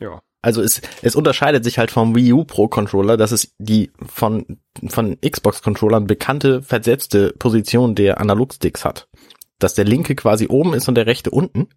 [0.00, 0.20] Ja.
[0.42, 4.58] Also es, es unterscheidet sich halt vom Wii U Pro Controller, dass es die von,
[4.86, 9.08] von Xbox Controllern bekannte versetzte Position der Analogsticks hat.
[9.58, 11.68] Dass der linke quasi oben ist und der rechte unten.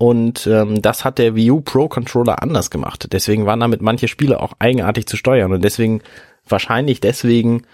[0.00, 3.08] Und ähm, das hat der Wii U Pro Controller anders gemacht.
[3.12, 5.52] Deswegen waren damit manche Spiele auch eigenartig zu steuern.
[5.52, 6.00] Und deswegen,
[6.48, 7.64] wahrscheinlich deswegen,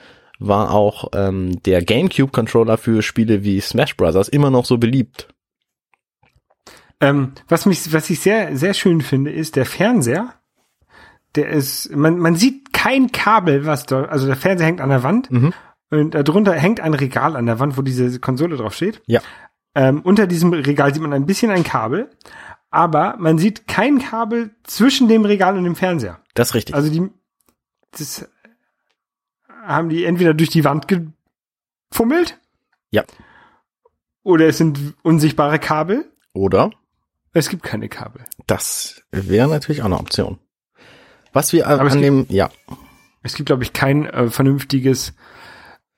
[0.40, 4.28] war auch ähm, der GameCube Controller für Spiele wie Smash Bros.
[4.28, 5.28] immer noch so beliebt.
[7.00, 10.34] Ähm, was mich, was ich sehr, sehr schön finde, ist der Fernseher.
[11.36, 15.04] Der ist, man, man sieht kein Kabel, was da, also der Fernseher hängt an der
[15.04, 15.52] Wand Mhm.
[15.90, 19.00] und darunter hängt ein Regal an der Wand, wo diese Konsole drauf steht.
[19.06, 19.20] Ja.
[19.76, 22.10] Ähm, unter diesem Regal sieht man ein bisschen ein Kabel,
[22.70, 26.18] aber man sieht kein Kabel zwischen dem Regal und dem Fernseher.
[26.32, 26.74] Das ist richtig.
[26.74, 27.10] Also die,
[27.90, 28.26] das
[29.66, 32.38] haben die entweder durch die Wand gefummelt.
[32.90, 33.04] Ja.
[34.22, 36.10] Oder es sind unsichtbare Kabel.
[36.32, 36.70] Oder
[37.34, 38.24] Es gibt keine Kabel.
[38.46, 40.38] Das wäre natürlich auch eine Option.
[41.34, 42.48] Was wir Aber an dem, ja,
[43.22, 45.12] Es gibt, glaube ich, kein äh, vernünftiges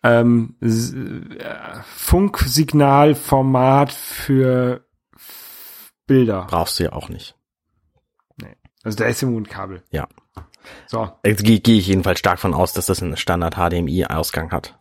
[0.09, 4.85] ähm, äh, Funksignalformat für
[6.07, 6.47] Bilder.
[6.49, 7.35] brauchst du ja auch nicht.
[8.85, 9.83] Also da ist irgendwo ein Kabel.
[9.91, 10.07] Ja.
[10.87, 11.11] So.
[11.25, 14.79] Jetzt gehe geh ich jedenfalls stark von aus, dass das einen Standard HDMI-Ausgang hat.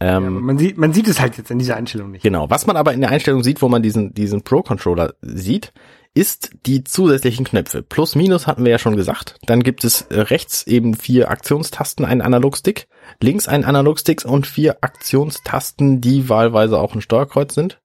[0.00, 2.22] Ja, Ähm, man sieht, man sieht es halt jetzt in dieser Einstellung nicht.
[2.22, 2.50] Genau.
[2.50, 5.72] Was man aber in der Einstellung sieht, wo man diesen, diesen Pro-Controller sieht,
[6.14, 7.82] ist die zusätzlichen Knöpfe.
[7.82, 9.36] Plus, Minus hatten wir ja schon gesagt.
[9.46, 12.88] Dann gibt es rechts eben vier Aktionstasten, einen Analogstick,
[13.20, 17.80] links einen Analogstick und vier Aktionstasten, die wahlweise auch ein Steuerkreuz sind.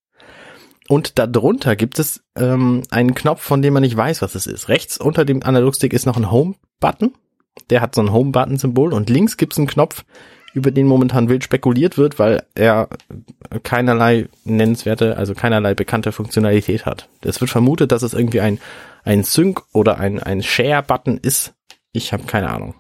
[0.88, 4.70] Und darunter gibt es ähm, einen Knopf, von dem man nicht weiß, was es ist.
[4.70, 7.14] Rechts unter dem Analogstick ist noch ein Home-Button.
[7.70, 8.94] Der hat so ein Home-Button-Symbol.
[8.94, 10.04] Und links gibt es einen Knopf,
[10.54, 12.90] über den momentan wild spekuliert wird, weil er
[13.62, 17.08] keinerlei nennenswerte, also keinerlei bekannte Funktionalität hat.
[17.22, 18.60] Es wird vermutet, dass es irgendwie ein,
[19.04, 21.54] ein Sync oder ein, ein Share-Button ist.
[21.92, 22.74] Ich habe keine Ahnung.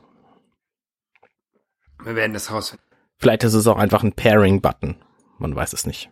[2.03, 2.85] Wir werden das rausfinden.
[3.17, 4.95] Vielleicht ist es auch einfach ein Pairing-Button.
[5.37, 6.09] Man weiß es nicht.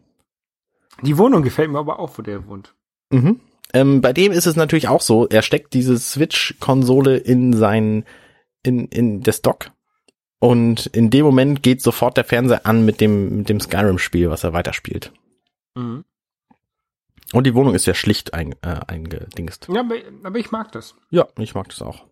[1.02, 2.76] Die Wohnung gefällt mir aber auch, wo der wohnt.
[3.12, 3.39] Mhm.
[3.73, 8.06] Ähm, bei dem ist es natürlich auch so, er steckt diese Switch-Konsole in sein,
[8.63, 9.71] in, in das Dock.
[10.39, 14.43] Und in dem Moment geht sofort der Fernseher an mit dem, mit dem Skyrim-Spiel, was
[14.43, 15.12] er weiterspielt.
[15.76, 16.04] Mhm.
[17.34, 19.67] Und die Wohnung ist ja schlicht ein, äh, eingedingst.
[19.69, 20.95] Ja, aber, aber ich mag das.
[21.10, 22.06] Ja, ich mag das auch.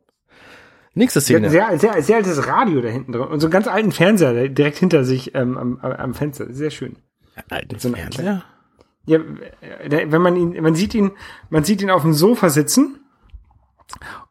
[0.96, 1.50] Nächste Szene.
[1.50, 4.78] sehr, sehr, sehr altes Radio da hinten drin und so einen ganz alten Fernseher direkt
[4.78, 6.52] hinter sich ähm, am, am- Fenster.
[6.54, 6.98] Sehr schön.
[7.50, 8.44] Alten so Fernseher?
[9.06, 9.20] Ja,
[9.62, 11.12] äh, wenn man ihn, man sieht ihn,
[11.50, 13.00] man sieht ihn auf dem Sofa sitzen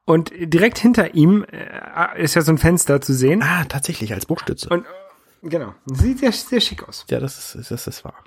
[0.07, 3.42] und direkt hinter ihm äh, ist ja so ein Fenster zu sehen.
[3.42, 4.68] Ah, tatsächlich, als Buchstütze.
[4.70, 7.05] Und äh, genau, sieht sehr, sehr schick aus.
[7.11, 8.24] ja, das ist, das ist wahr.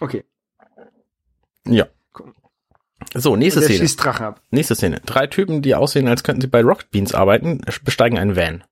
[0.00, 0.24] Okay.
[1.66, 1.86] Ja.
[3.14, 3.78] So, nächste Szene.
[3.78, 4.42] schießt Drachen ab.
[4.50, 5.00] Nächste Szene.
[5.04, 8.64] Drei Typen, die aussehen, als könnten sie bei Rocket Beans arbeiten, besteigen einen Van.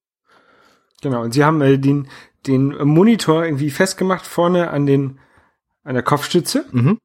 [1.03, 1.23] Genau.
[1.23, 2.09] Und sie haben äh, den,
[2.47, 5.19] den Monitor irgendwie festgemacht vorne an den,
[5.85, 6.65] an der Kopfstütze.
[6.73, 6.99] Mhm.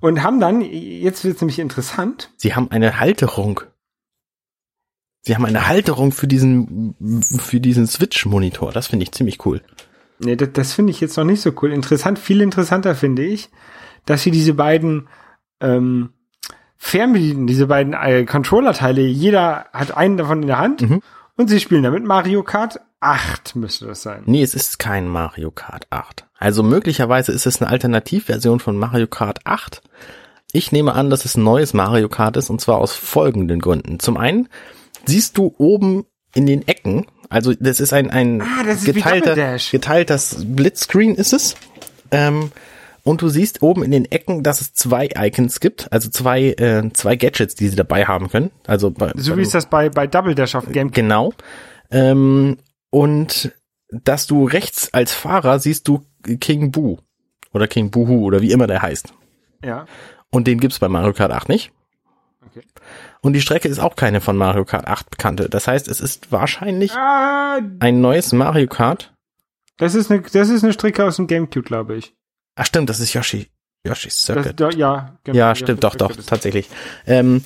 [0.00, 3.60] Und haben dann, jetzt wird's nämlich interessant, Sie haben eine Halterung.
[5.22, 6.94] Sie haben eine Halterung für diesen,
[7.38, 8.72] für diesen Switch-Monitor.
[8.72, 9.60] Das finde ich ziemlich cool.
[10.18, 11.72] Nee, das, das finde ich jetzt noch nicht so cool.
[11.72, 13.50] Interessant, viel interessanter finde ich,
[14.06, 15.08] dass sie diese beiden
[15.60, 16.14] ähm,
[16.82, 21.02] Fernbedienen, diese beiden äh, Controller-Teile, jeder hat einen davon in der Hand Mhm.
[21.36, 24.22] und sie spielen damit Mario Kart 8 müsste das sein.
[24.24, 26.26] Nee, es ist kein Mario Kart 8.
[26.38, 29.82] Also möglicherweise ist es eine Alternativversion von Mario Kart 8.
[30.52, 34.00] Ich nehme an, dass es ein neues Mario Kart ist und zwar aus folgenden Gründen.
[34.00, 34.48] Zum einen
[35.04, 40.18] siehst du oben in den Ecken, also das ist ein, ein Ah, das geteilter, geteilter
[40.18, 41.56] Splitscreen ist es.
[42.10, 42.50] Ähm,
[43.10, 46.90] und du siehst oben in den Ecken, dass es zwei Icons gibt, also zwei, äh,
[46.92, 48.50] zwei Gadgets, die sie dabei haben können.
[48.66, 51.32] Also bei, So wie es das bei, bei Double Dash auf dem Game Genau.
[51.90, 52.58] Ähm,
[52.90, 53.52] und
[53.90, 56.04] dass du rechts als Fahrer siehst du
[56.40, 56.98] King Boo
[57.52, 59.12] oder King Boohoo oder wie immer der heißt.
[59.64, 59.86] Ja.
[60.30, 61.72] Und den gibt's bei Mario Kart 8 nicht.
[62.46, 62.62] Okay.
[63.22, 65.48] Und die Strecke ist auch keine von Mario Kart 8 bekannte.
[65.48, 69.12] Das heißt, es ist wahrscheinlich Ah, ein neues Mario Kart.
[69.78, 72.14] das ist eine, das ist eine Strecke aus dem Gamecube, glaube ich.
[72.60, 73.48] Ach stimmt, das ist Yoshi.
[73.86, 74.60] Yoshi's Das, Circuit.
[74.60, 75.38] da, ja, genau.
[75.38, 76.68] Ja, stimmt, doch, doch, tatsächlich.
[77.06, 77.42] Ähm,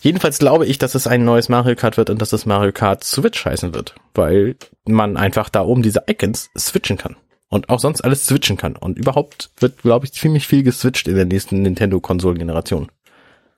[0.00, 3.04] jedenfalls glaube ich, dass es ein neues Mario Kart wird und dass es Mario Kart
[3.04, 7.16] Switch heißen wird, weil man einfach da oben diese Icons switchen kann.
[7.50, 8.74] Und auch sonst alles switchen kann.
[8.74, 12.90] Und überhaupt wird, glaube ich, ziemlich viel geswitcht in der nächsten Nintendo-Konsolengeneration.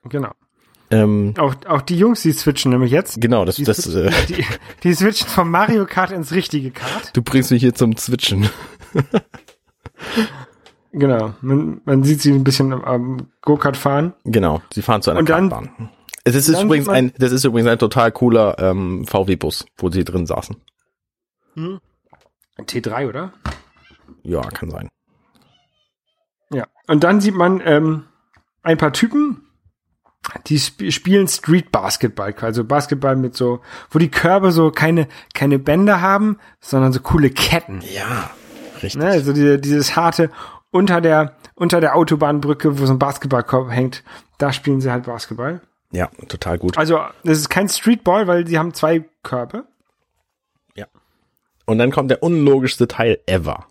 [0.09, 0.31] Genau.
[0.91, 3.19] Ähm, Auch, auch die Jungs, die switchen nämlich jetzt.
[3.21, 4.45] genau, das, Die, das, äh, switchen, die,
[4.83, 7.11] die switchen vom Mario Kart ins richtige Kart.
[7.15, 8.49] du bringst mich hier zum Switchen.
[10.91, 11.33] Genau.
[11.41, 14.13] Man, man sieht sie ein bisschen am- am Go-Kart fahren.
[14.23, 15.89] Genau, sie fahren zu einer Und dann- Kartbahn.
[16.23, 20.03] Es ist dann übrigens ein, das ist übrigens ein total cooler ähm, VW-Bus, wo sie
[20.03, 20.57] drin saßen.
[22.59, 23.33] T3, oder?
[24.23, 24.89] Ja, kann sein.
[26.51, 26.65] Ja.
[26.87, 28.05] Und dann sieht man ähm,
[28.63, 29.43] ein paar Typen,
[30.47, 35.59] die sp spielen Street Basketball, also Basketball mit so, wo die Körbe so keine keine
[35.59, 37.81] Bänder haben, sondern so coole Ketten.
[37.93, 38.31] Ja,
[38.83, 38.97] richtig.
[38.97, 39.05] Ne?
[39.07, 40.29] Also diese, dieses harte
[40.71, 44.03] unter der unter der Autobahnbrücke, wo so ein Basketballkorb hängt,
[44.37, 45.61] da spielen sie halt Basketball.
[45.91, 46.77] Ja, total gut.
[46.77, 49.65] Also das ist kein Streetball, weil sie haben zwei Körbe.
[51.69, 53.65] Und dann kommt der unlogischste Teil ever.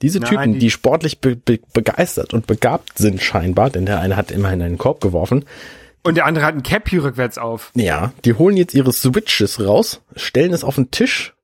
[0.00, 3.98] Diese Nein, Typen, die- die, sportlich be be begeistert und begabt sind scheinbar, denn der
[3.98, 5.44] eine hat immerhin einen Korb geworfen,
[6.04, 7.72] Und der andere hat ein Cappy rückwärts auf.
[7.74, 11.34] ja, die holen jetzt ihre Switches raus, stellen es auf den Tisch,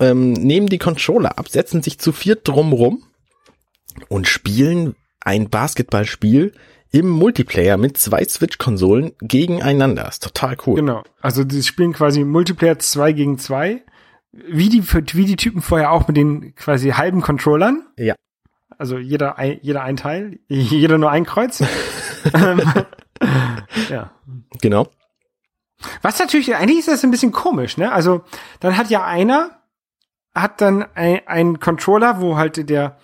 [0.00, 3.04] ähm, nehmen die Controller ab, setzen sich zu viert drumrum
[4.08, 6.52] und spielen ein Basketballspiel
[6.90, 10.08] im Multiplayer mit zwei Switch-Konsolen gegeneinander.
[10.08, 10.76] Ist total cool.
[10.76, 11.02] Genau.
[11.20, 13.82] Also die spielen quasi Multiplayer 2 gegen 2.
[14.32, 17.86] Wie die, wie die Typen vorher auch mit den quasi halben Controllern.
[17.98, 18.14] Ja.
[18.78, 21.62] Also jeder ein, jeder ein Teil, jeder nur ein Kreuz.
[22.34, 22.60] Ähm,
[23.90, 24.10] ja.
[24.60, 24.88] Genau.
[26.02, 27.92] Was natürlich, eigentlich ist das ein bisschen komisch, ne?
[27.92, 28.24] Also,
[28.60, 29.62] dann hat ja einer,
[30.34, 32.98] hat dann ein, ein Controller, wo halt der,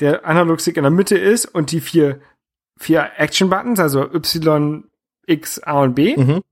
[0.00, 2.20] der Analogstick in der Mitte ist und die vier,
[2.78, 4.84] vier Action-Buttons, also Y,
[5.26, 6.16] X, A und B.
[6.16, 6.42] Mhm.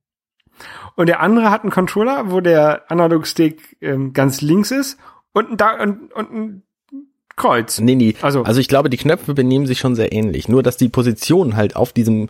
[0.97, 4.99] Und der andere hat einen Controller, wo der Analogstick ähm, ganz links ist
[5.33, 6.63] und ein, da und, und ein
[7.37, 7.81] Kreuz.
[7.81, 8.15] Nee, nee.
[8.23, 10.49] Also- Also, ich glaube, die Knöpfe benehmen sich schon sehr ähnlich.
[10.49, 12.29] Nur, dass die Position halt auf diesem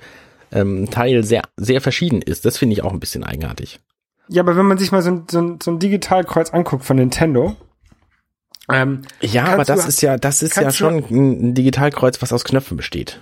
[0.50, 2.46] ähm, Teil sehr, sehr verschieden ist.
[2.46, 3.80] Das finde ich auch ein bisschen eigenartig.
[4.28, 6.96] Ja, aber wenn man sich mal so ein, so ein, so ein Digitalkreuz anguckt von
[6.96, 7.54] Nintendo,
[8.70, 12.32] ähm, Ja, aber das du- ist ja, das ist ja du- schon ein Digitalkreuz, was
[12.32, 13.20] aus Knöpfen besteht.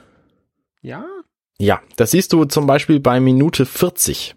[0.82, 1.04] ja,
[1.58, 4.34] Ja, das siehst du zum Beispiel bei Minute 40.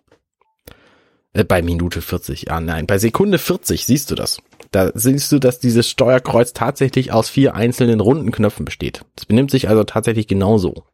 [1.33, 4.37] Äh, bei Minute 40, ja, nein, bei Sekunde 40 siehst du das.
[4.71, 9.03] Da siehst du, dass dieses Steuerkreuz tatsächlich aus vier einzelnen runden Knöpfen besteht.
[9.15, 10.85] Das benimmt sich also tatsächlich genauso.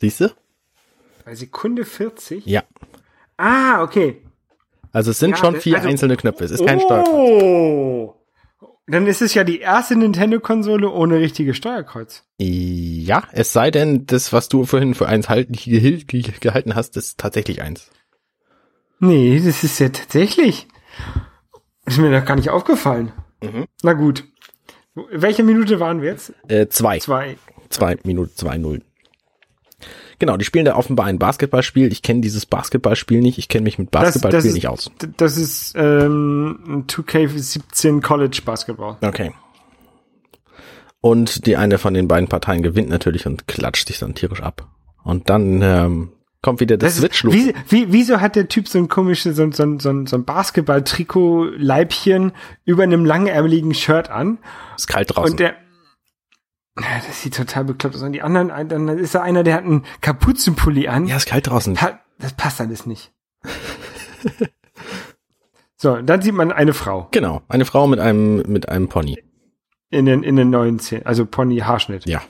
[0.00, 0.28] Siehst du?
[1.24, 2.46] bei Sekunde 40.
[2.46, 2.62] Ja.
[3.36, 4.22] Ah, okay.
[4.92, 6.44] Also es sind Ja, schon das- vier also- einzelne Knöpfe.
[6.44, 7.08] Es ist kein Steuerkreuz.
[7.12, 8.14] Oh.
[8.88, 12.24] Dann ist es ja die erste Nintendo-Konsole ohne richtige Steuerkreuz.
[12.38, 16.96] Ja, es sei denn, das, was du vorhin für eins halten, ge- ge- gehalten hast,
[16.96, 17.90] ist tatsächlich eins.
[19.00, 20.68] Nee, das ist ja tatsächlich.
[21.84, 23.12] Ist mir noch gar nicht aufgefallen.
[23.42, 23.66] Mhm.
[23.82, 24.24] Na gut.
[25.10, 26.32] Welche Minute waren wir jetzt?
[26.48, 26.98] Äh, zwei.
[27.00, 27.36] Zwei.
[27.68, 28.82] Zwei Minuten, zwei Null.
[30.18, 31.92] Genau, die spielen da offenbar ein Basketballspiel.
[31.92, 33.38] Ich kenne dieses Basketballspiel nicht.
[33.38, 34.90] Ich kenne mich mit Basketballspiel ist, nicht aus.
[35.18, 38.96] Das ist ähm, ein 2K17 College Basketball.
[39.02, 39.32] Okay.
[41.00, 44.66] Und die eine von den beiden Parteien gewinnt natürlich und klatscht sich dann tierisch ab.
[45.04, 46.12] Und dann ähm,
[46.42, 47.36] kommt wieder das, Das ist, Switch-Logo.
[47.36, 50.24] wie, wie, wieso hat der Typ so ein komisches, so, ein- so, so, so ein
[50.24, 52.32] Basketball-Trikot-Leibchen
[52.64, 54.38] über einem langärmeligen Shirt an?
[54.76, 55.32] Ist kalt draußen.
[55.32, 55.54] Und der,
[56.78, 58.02] Ja, das sieht total bekloppt aus.
[58.02, 61.06] Und die anderen, dann ist da einer, der hat einen Kapuzenpulli an.
[61.06, 61.80] ja, ist kalt draußen.
[61.80, 63.12] Ha- Das passt alles nicht.
[65.76, 69.22] so, dann sieht man eine Frau Genau, eine Frau mit einem mit einem Pony.
[69.90, 72.06] in den, in den neuen Szenen, also Pony-Haarschnitt.
[72.06, 72.22] Ja.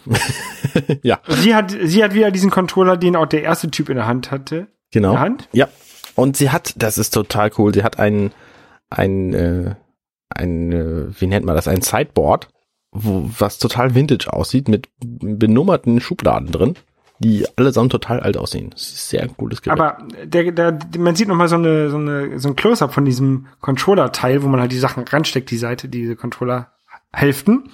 [1.03, 4.07] ja, Sie hat, sie hat wieder diesen Controller, den auch der erste Typ in der
[4.07, 4.68] Hand hatte.
[4.92, 5.09] genau.
[5.11, 5.49] In der Hand?
[5.53, 5.68] Ja.
[6.14, 8.32] Und sie hat, das ist total cool, sie hat ein,
[8.90, 9.74] ein, äh,
[10.30, 12.49] ein, äh, wie nennt man das, ein Sideboard,
[13.05, 16.74] wo, was total vintage aussieht, mit benummerten Schubladen drin,
[17.18, 18.70] die allesamt total alt aussehen.
[18.70, 19.78] Das ist sehr cooles Gerät.
[19.78, 23.05] Aber der, der, man sieht noch mal so eine, so eine, so ein Close-up von
[23.05, 27.70] diesem Controller-Teil, wo man halt die Sachen ransteckt, die Seite, diese Controller-Hälften.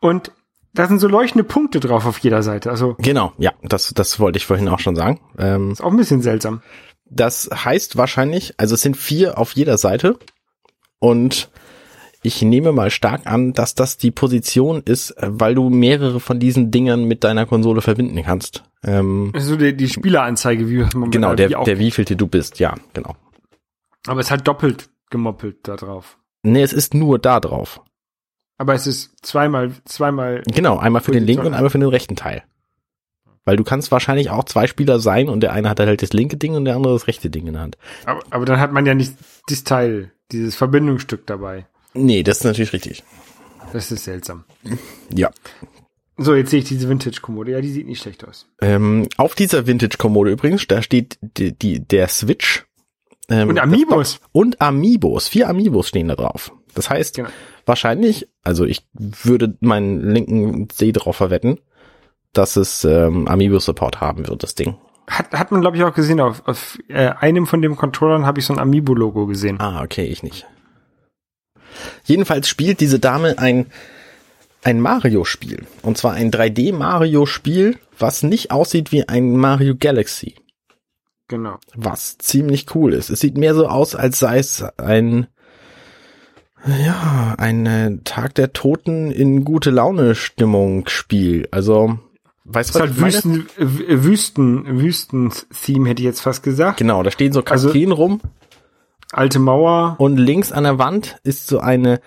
[0.00, 0.32] Und
[0.72, 2.70] da sind so leuchtende Punkte drauf auf jeder Seite.
[2.70, 5.20] Also, genau, ja, das, das wollte ich vorhin auch schon sagen.
[5.38, 6.62] Ähm, ist auch ein bisschen seltsam.
[7.06, 10.16] Das heißt wahrscheinlich, also es sind vier auf jeder Seite
[11.00, 11.50] und
[12.22, 16.38] ich nehme mal stark an, dass das die Position ist, äh, weil du mehrere von
[16.38, 18.62] diesen Dingern mit deiner Konsole verbinden kannst.
[18.84, 22.58] Ähm, Das ist so die, die Spieleranzeige, wie man genau, der, der wievielte du bist,
[22.58, 23.16] ja, genau.
[24.06, 26.18] Aber es halt doppelt gemoppelt da drauf.
[26.42, 27.82] Nee, es ist nur da drauf.
[28.56, 32.16] Aber es ist zweimal, zweimal, Genau, einmal für den linken und einmal für den rechten
[32.16, 32.44] Teil.
[33.44, 36.36] Weil du kannst wahrscheinlich auch zwei Spieler sein und der eine hat halt das linke
[36.36, 37.78] Ding und der andere das rechte Ding in der Hand.
[38.04, 39.14] aber, aber dann hat man ja nicht
[39.48, 41.66] das Teil, dieses Verbindungsstück dabei.
[41.94, 43.02] Nee, das ist natürlich richtig.
[43.72, 44.44] Das ist seltsam.
[45.14, 45.30] Ja.
[46.16, 47.52] So, jetzt sehe ich diese Vintage-Kommode.
[47.52, 48.46] Ja, die sieht nicht schlecht aus.
[48.60, 52.66] Ähm, auf dieser Vintage-Kommode übrigens, da steht die, die, der Switch.
[53.28, 54.20] Ähm, Und Amiibos.
[54.32, 55.28] Und Amiibos.
[55.28, 56.52] Vier Amiibos stehen da drauf.
[56.74, 57.28] Das heißt, Genau.
[57.64, 61.58] wahrscheinlich, also ich würde meinen linken See drauf verwetten,
[62.32, 64.76] dass es ähm, Amiibo-Support haben wird, das Ding.
[65.08, 66.20] Hat, hat man, glaube ich, auch gesehen.
[66.20, 69.58] Auf, auf äh, einem von den Controllern habe ich so ein Amiibo-Logo gesehen.
[69.58, 70.46] Ah, okay, ich nicht.
[72.04, 73.66] Jedenfalls spielt diese Dame ein,
[74.62, 75.66] ein Mario-Spiel.
[75.82, 80.34] Und zwar ein 3D-Mario-Spiel, was nicht aussieht wie ein Mario Galaxy.
[81.28, 81.58] Genau.
[81.76, 83.08] was ziemlich cool ist.
[83.08, 85.28] Es sieht mehr so aus, als sei es ein,
[86.84, 91.46] ja, ein äh, Tag der Toten in gute Laune Stimmung Spiel.
[91.52, 91.98] Also,
[92.44, 93.44] weißt Das du, ist was halt ich meine?
[93.46, 96.78] Wüsten, Wüsten, Wüsten-Theme, hätte ich jetzt fast gesagt.
[96.78, 98.20] Genau, da stehen so Also- Kakteen rum
[99.12, 99.96] Alte Mauer.
[99.98, 102.00] und links an der Wand ist so eine,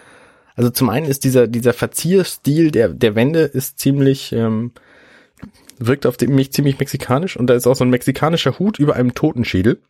[0.55, 4.71] also zum einen ist dieser, dieser Verzierstil der, der Wände ist ziemlich, ähm,
[5.79, 9.13] wirkt auf mich ziemlich mexikanisch und da ist auch so ein mexikanischer Hut über einem
[9.13, 9.81] Totenschädel.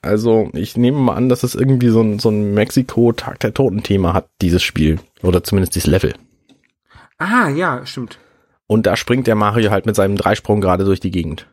[0.00, 4.12] Also ich nehme mal an, dass es irgendwie so ein, so ein Mexiko-Tag der Toten-Thema
[4.12, 4.98] hat, dieses Spiel.
[5.22, 6.12] Oder zumindest dieses Level.
[7.18, 8.18] Ah, ja, stimmt.
[8.66, 11.46] Und da springt der Mario halt mit seinem Dreisprung gerade durch die Gegend.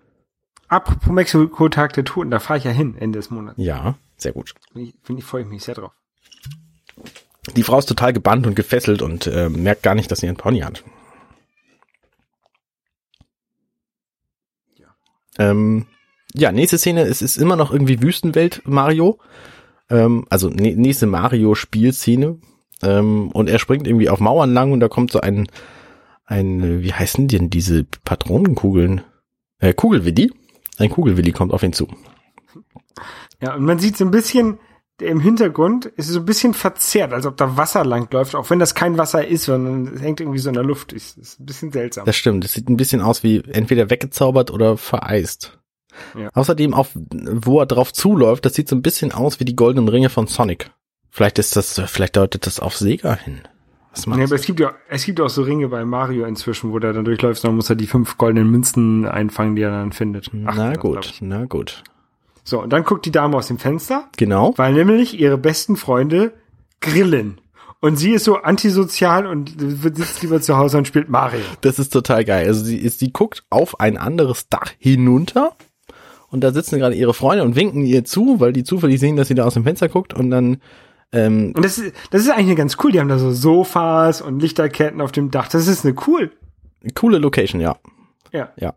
[0.68, 3.58] Apropos Mexiko-Tag der Toten, da fahre ich ja hin, Ende des Monats.
[3.58, 4.54] Ja, sehr gut.
[4.72, 5.92] Finde ich, find ich, freue ich mich sehr drauf.
[7.56, 10.38] Die Frau ist total gebannt und gefesselt und äh, merkt gar nicht, dass sie einen
[10.38, 10.84] Pony hat.
[15.38, 15.88] Ähm,
[16.34, 19.20] ja, nächste Szene, es ist immer noch irgendwie Wüstenwelt Mario.
[19.90, 22.40] Ähm, also nä- nächste Mario-Spielszene.
[22.82, 25.48] Ähm, und er springt irgendwie auf Mauern lang und da kommt so ein,
[26.26, 29.02] ein, wie heißen denn diese Patronenkugeln?
[29.60, 30.32] Äh, Kugelwilli.
[30.78, 31.88] Ein Kugelwilli kommt auf ihn zu.
[33.42, 34.60] Ja, und man sieht so ein bisschen,
[35.02, 38.60] im Hintergrund ist es so ein bisschen verzerrt, als ob da Wasser langläuft, auch wenn
[38.60, 40.94] das kein Wasser ist, sondern es hängt irgendwie so in der Luft.
[40.94, 42.06] Ist, ist ein bisschen seltsam.
[42.06, 42.44] Das stimmt.
[42.44, 45.58] Das sieht ein bisschen aus wie entweder weggezaubert oder vereist.
[46.18, 46.30] Ja.
[46.34, 49.88] Außerdem auf, wo er drauf zuläuft, das sieht so ein bisschen aus wie die goldenen
[49.88, 50.72] Ringe von Sonic.
[51.10, 53.42] Vielleicht ist das, vielleicht deutet das auf Sega hin.
[53.92, 56.80] Was meinst aber es gibt ja, es gibt auch so Ringe bei Mario inzwischen, wo
[56.80, 60.32] der dann durchläuft, dann muss er die fünf goldenen Münzen einfangen, die er dann findet.
[60.32, 60.46] du?
[60.46, 61.84] Acht Na gut, na gut.
[62.44, 64.54] So, und dann guckt die Dame aus dem Fenster, Genau.
[64.58, 66.34] weil nämlich ihre besten Freunde
[66.82, 67.40] grillen.
[67.82, 71.40] Und sie ist so antisozial und sitzt lieber zu Hause und spielt Mario.
[71.62, 72.46] Das ist total geil.
[72.46, 75.56] Also sie ist, sie guckt auf ein anderes Dach hinunter
[76.30, 79.30] und da sitzen gerade ihre Freunde und winken ihr zu, weil die zufällig sehen, dass
[79.30, 80.58] sie da aus dem Fenster guckt und dann
[81.14, 82.92] ähm, Und das ist, das ist eigentlich ganz cool.
[82.92, 85.48] Die haben da so Sofas und Lichterketten auf dem Dach.
[85.48, 86.32] Das ist eine cool.
[86.96, 87.78] coole Location, ja.
[88.32, 88.50] Ja.
[88.58, 88.76] Ja.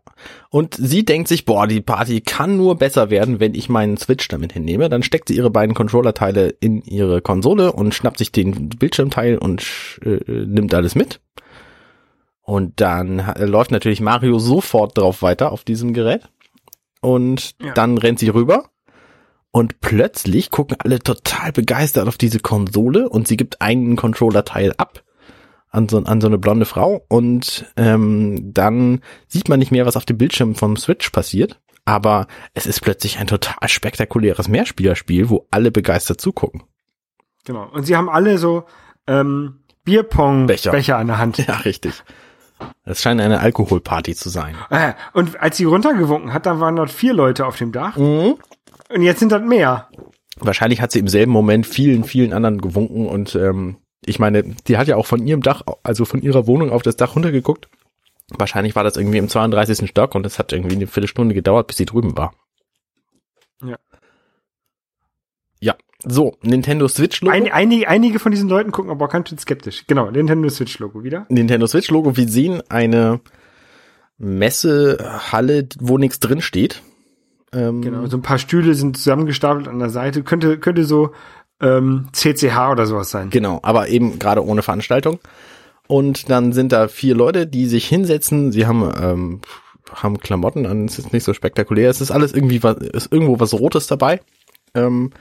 [0.49, 4.27] Und sie denkt sich, boah, die Party kann nur besser werden, wenn ich meinen Switch
[4.27, 4.89] damit hinnehme.
[4.89, 9.99] Dann steckt sie ihre beiden Controller-Teile in ihre Konsole und schnappt sich den Bildschirmteil und
[10.03, 11.19] äh, nimmt alles mit.
[12.41, 16.29] Und dann äh, läuft natürlich Mario sofort drauf weiter auf diesem Gerät.
[17.01, 17.73] Und Ja.
[17.73, 18.69] dann rennt sie rüber.
[19.51, 25.03] Und plötzlich gucken alle total begeistert auf diese Konsole und sie gibt einen Controller-Teil ab
[25.73, 29.97] an so, an so eine blonde Frau und ähm, dann sieht man nicht mehr, was
[29.97, 31.59] auf dem Bildschirm vom Switch passiert.
[31.83, 36.63] Aber es ist plötzlich ein total spektakuläres Mehrspielerspiel, wo alle begeistert zugucken.
[37.43, 37.67] Genau.
[37.73, 38.63] Und sie haben alle so
[39.05, 40.97] ähm, Bierpong-Becher Becher.
[40.97, 41.39] an der Hand.
[41.39, 42.03] Ja, richtig.
[42.85, 44.55] Das scheint eine Alkoholparty zu sein.
[44.69, 47.97] Äh, Und als sie runtergewunken hat, dann waren dort vier Leute auf dem Dach.
[47.97, 48.35] Mhm.
[48.89, 49.89] Und jetzt sind dort mehr.
[50.37, 54.77] Wahrscheinlich hat sie im selben Moment vielen, vielen anderen gewunken und ähm, ich meine, die
[54.77, 57.67] hat ja auch von ihrem Dach, also von ihrer Wohnung auf das Dach runtergeguckt.
[58.29, 59.89] Wahrscheinlich war das irgendwie im 32.
[59.89, 62.33] Stock und es hat irgendwie eine Viertelstunde gedauert, bis sie drüben war.
[63.63, 63.77] Ja.
[65.59, 65.75] Ja,
[66.05, 67.33] so, Nintendo Switch Logo.
[67.33, 69.85] Ein, einige, einige von diesen Leuten gucken aber auch ganz schön skeptisch.
[69.87, 71.25] Genau, Nintendo Switch Logo wieder.
[71.29, 72.17] Nintendo Switch Logo.
[72.17, 73.21] Wir sehen eine
[74.17, 76.81] Messehalle, wo nichts drin steht.
[77.53, 80.23] Ähm, Genau, so ein paar Stühle sind zusammengestapelt an der Seite.
[80.23, 81.11] Könnte, könnte so
[81.61, 83.29] ähm, CCH oder sowas sein.
[83.29, 85.19] Genau, aber eben gerade ohne Veranstaltung.
[85.87, 88.51] Und dann sind da vier Leute, die sich hinsetzen.
[88.51, 89.41] Sie haben ähm,
[89.91, 90.85] haben Klamotten an.
[90.85, 91.89] Es ist nicht so spektakulär.
[91.89, 94.21] Es ist alles irgendwie was, ist irgendwo was Rotes dabei.
[94.73, 95.11] Ähm,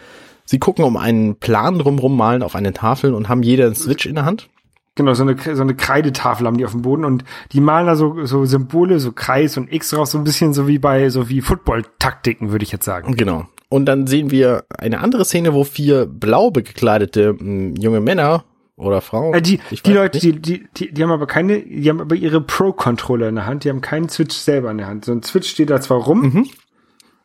[0.45, 4.07] sie gucken um einen Plan drumrum malen auf eine Tafel und haben jeder einen Switch
[4.07, 4.49] in der Hand.
[4.95, 7.97] Genau, so eine, so eine Kreidetafel haben die auf dem Boden und die malen da
[7.97, 11.31] so, so Symbole, so Kreis und X raus, so ein bisschen so wie bei, so
[11.31, 13.17] wie Football-Taktiken, würde ich jetzt sagen.
[13.17, 13.47] Genau.
[13.73, 18.45] Und dann sehen wir eine andere Szene, wo vier blau bekleidete mh, junge Männer
[18.77, 19.33] oder Frauen.
[19.33, 22.43] Äh, die, die Leute, die, die, die, die haben aber keine, die haben aber ihre
[22.43, 25.07] Pro-Controller in der Hand, die haben keinen Switch selber in der Hand.
[25.07, 26.49] So ein Switch steht da zwar rum, Mhm.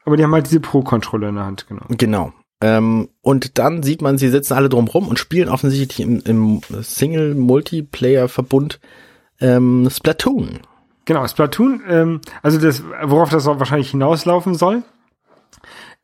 [0.06, 1.84] aber die haben halt diese Pro-Controller in der Hand, genau.
[1.90, 2.32] Genau.
[2.62, 6.62] Ähm, und dann sieht man, sie sitzen alle drum rum und spielen offensichtlich im, im
[6.82, 8.80] Single-Multiplayer-Verbund
[9.42, 10.60] ähm, Splatoon.
[11.04, 14.84] Genau, Splatoon, ähm, also das, worauf das auch wahrscheinlich hinauslaufen soll,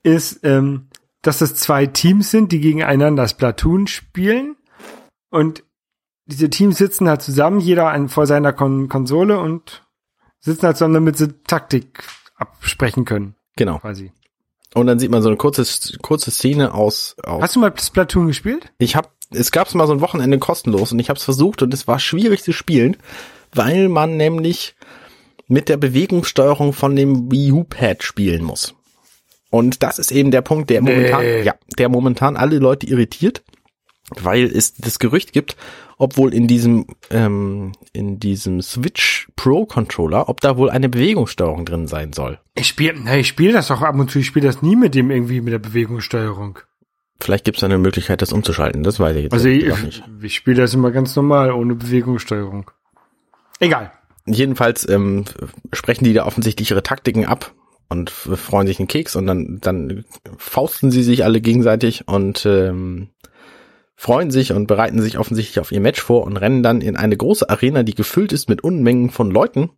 [0.04, 0.88] ist, ähm,
[1.22, 4.56] dass es zwei Teams sind, die gegeneinander Splatoon spielen
[5.30, 5.64] und
[6.26, 9.84] diese Teams sitzen halt zusammen, jeder an, vor seiner Kon Konsole und
[10.40, 12.04] sitzen halt zusammen, damit sie Taktik
[12.36, 13.80] absprechen können, Genau.
[13.80, 14.12] quasi.
[14.74, 15.64] Und dann sieht man so eine kurze,
[16.00, 17.16] kurze Szene aus.
[17.24, 18.72] aus Hast du mal Splatoon gespielt?
[18.80, 21.74] ich habe, es gab mal so ein Wochenende kostenlos und ich habe es versucht und
[21.74, 22.98] es war schwierig zu spielen,
[23.54, 24.76] weil man nämlich
[25.48, 28.74] mit der Bewegungssteuerung von dem Wii U-Pad spielen muss.
[29.54, 30.96] Und das ist eben der Punkt, der Nee.
[30.96, 33.44] momentan, ja, der momentan alle Leute irritiert,
[34.10, 35.56] weil es das Gerücht gibt,
[36.00, 41.66] ob wohl in diesem ähm, in diesem Switch Pro Controller, ob da wohl eine Bewegungssteuerung
[41.66, 42.40] drin sein soll.
[42.56, 44.96] Ich spiele, ne, ich spiele das doch ab und zu, ich spiele das nie mit
[44.96, 46.58] dem irgendwie mit der Bewegungssteuerung.
[47.22, 48.82] Vielleicht gibt es eine Möglichkeit, das umzuschalten.
[48.82, 50.04] Das weiß ich jetzt Also ich, nicht.
[50.24, 52.72] ich spiele das immer ganz normal, ohne Bewegungssteuerung.
[53.60, 53.92] Egal.
[54.26, 55.26] Jedenfalls ähm,
[55.74, 57.54] sprechen die da offensichtlich ihre Taktiken ab
[57.94, 60.04] und freuen sich einen Keks und dann, dann
[60.38, 63.10] fausten sie sich alle gegenseitig und ähm,
[63.96, 67.16] freuen sich und bereiten sich offensichtlich auf ihr Match vor und rennen dann in eine
[67.16, 69.70] große Arena, die gefüllt ist mit Unmengen von Leuten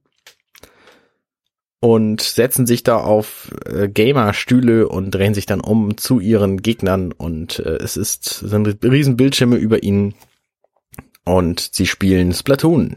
[1.82, 7.11] und setzen sich da auf äh, Gamer-Stühle und drehen sich dann um zu ihren Gegnern
[7.11, 10.16] und äh, es ist sind riesen Bildschirme über ihnen
[11.26, 12.95] und sie spielen Splatoon.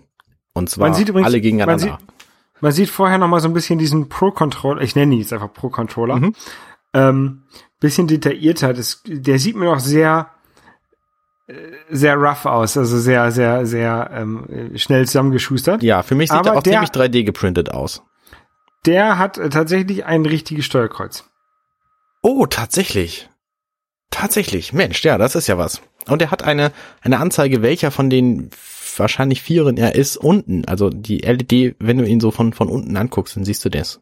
[0.54, 1.78] Und zwar Man übrigens, alle man gegeneinander.
[1.78, 2.17] sieht,
[2.61, 5.52] man sieht vorher noch mal so ein bisschen diesen Pro-Controller, ich nenne ihn jetzt einfach
[5.52, 6.34] Pro-Controller, Mhm.
[6.94, 7.42] ähm,
[7.80, 8.72] bisschen detaillierter.
[8.74, 10.30] Das, der sieht mir noch sehr,
[11.46, 11.54] äh,
[11.90, 15.82] sehr rough aus, also sehr, sehr, sehr ähm, schnell zusammengeschustert.
[15.82, 18.02] Ja, für mich sieht Aber er auch der- ziemlich 3D geprintet aus.
[18.86, 21.28] Der hat äh, tatsächlich ein richtiges Steuerkreuz.
[22.22, 23.28] Oh, tatsächlich.
[24.11, 24.72] Tatsächlich.
[24.72, 25.82] Mensch, ja, das ist ja was.
[26.06, 28.50] Und er hat eine, eine Anzeige, welcher von den
[28.99, 30.64] wahrscheinlich Vieren er ist, unten.
[30.64, 34.01] Also die LED, wenn du ihn so von, von unten anguckst, dann siehst du das.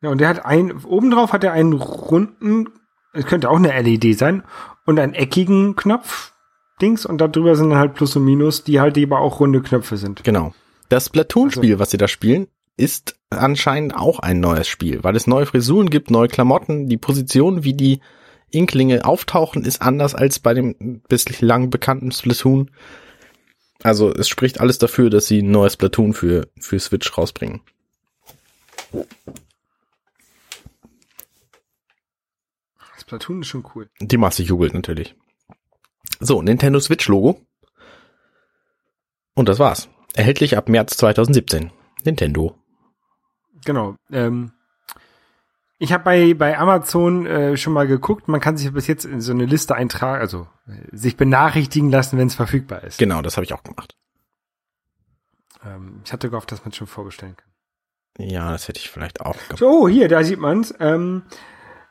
[0.00, 2.68] Ja, und der hat ein, obendrauf hat er einen runden,
[3.12, 4.44] es könnte auch eine LED sein,
[4.86, 6.32] und einen eckigen Knopf,
[6.80, 9.96] Dings, und darüber sind dann halt Plus und Minus, die halt aber auch runde Knöpfe
[9.96, 10.22] sind.
[10.22, 10.54] Genau.
[10.88, 12.46] Das Splatoon-Spiel, was sie da spielen,
[12.76, 17.64] ist anscheinend auch ein neues Spiel, weil es neue Frisuren gibt, neue Klamotten, die Position,
[17.64, 18.00] wie die
[18.50, 22.70] Inklinge auftauchen, ist anders als bei dem bislang bekannten Splatoon.
[23.82, 27.60] Also es spricht alles dafür, dass sie ein neues Splatoon für, für Switch rausbringen.
[32.98, 33.88] Splatoon ist schon cool.
[34.00, 35.14] Die Masse jubelt natürlich.
[36.20, 37.40] So, Nintendo Switch Logo.
[39.34, 39.88] Und das war's.
[40.14, 41.70] Erhältlich ab März 2017.
[42.04, 42.56] Nintendo.
[43.64, 43.96] Genau.
[44.10, 44.52] Ähm,
[45.78, 49.20] ich habe bei, bei Amazon äh, schon mal geguckt, man kann sich bis jetzt in
[49.20, 52.98] so eine Liste eintragen, also äh, sich benachrichtigen lassen, wenn es verfügbar ist.
[52.98, 53.96] Genau, das habe ich auch gemacht.
[55.64, 57.46] Ähm, ich hatte gehofft, dass man schon vorbestellen kann.
[58.26, 59.58] Ja, das hätte ich vielleicht auch gemacht.
[59.58, 60.74] So, oh, hier, da sieht man's.
[60.80, 61.22] Ähm,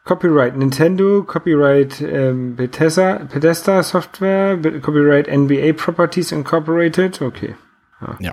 [0.04, 7.22] Copyright Nintendo, Copyright ähm, Bethesda, Bethesda Software, Be- Copyright NBA Properties Incorporated.
[7.22, 7.56] Okay.
[8.20, 8.32] Ja.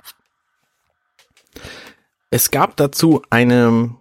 [2.29, 3.95] Es gab dazu eine,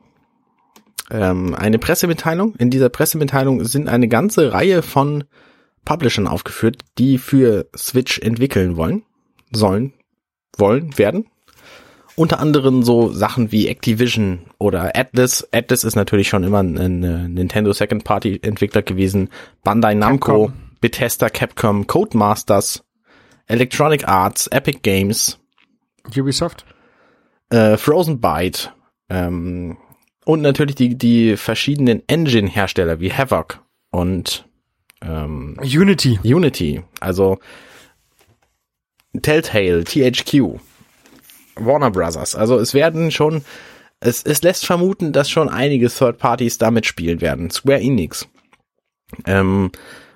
[1.11, 2.55] ähm, eine Pressemitteilung.
[2.57, 5.25] In dieser Pressemitteilung sind eine ganze Reihe von
[5.85, 9.03] Publishern aufgeführt, die für Switch entwickeln wollen,
[9.53, 9.93] sollen,
[10.57, 11.27] wollen, werden.
[12.17, 15.49] Unter anderem so Sachen wie Activision oder Atlas.
[15.53, 19.31] Atlas ist natürlich schon immer ein, ein äh, Nintendo Second Party Entwickler gewesen.
[19.65, 20.53] Bandai Namco, Capcom.
[20.81, 22.85] Bethesda, Capcom, Codemasters,
[23.47, 25.41] Electronic Arts, Epic Games,
[26.17, 26.65] Ubisoft?
[27.51, 28.73] äh, Frozen Byte
[29.09, 29.77] ähm,
[30.25, 33.61] und natürlich die, die verschiedenen Engine-Hersteller wie Havoc
[33.91, 34.47] und
[35.03, 36.19] ähm, Unity.
[36.23, 37.39] Unity, also
[39.21, 40.59] Telltale, THQ,
[41.57, 42.35] Warner Brothers.
[42.35, 43.45] Also es werden schon,
[44.01, 47.51] es, es lässt vermuten, dass schon einige Third Parties damit spielen werden.
[47.51, 48.29] Square Enix.
[49.27, 49.71] Ähm,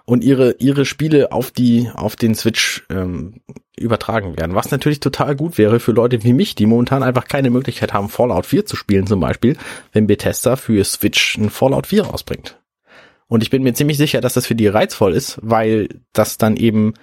[0.08, 3.42] und ihre, ihre Spiele auf die, auf den Switch ähm,
[3.76, 4.54] übertragen werden.
[4.54, 8.08] Was natürlich total gut wäre für Leute wie mich, die momentan einfach keine Möglichkeit haben,
[8.08, 9.58] Fallout 4 zu spielen zum Beispiel,
[9.92, 12.58] wenn Bethesda für Switch ein Fallout 4 rausbringt.
[13.26, 16.56] Und ich bin mir ziemlich sicher, dass das für die reizvoll ist, weil das dann
[16.56, 16.94] eben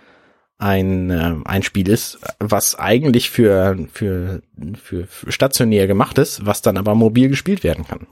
[0.57, 4.41] ein, äh, ein Spiel ist, was eigentlich für, für,
[4.81, 8.07] für, für stationär gemacht ist, was dann aber mobil gespielt werden kann.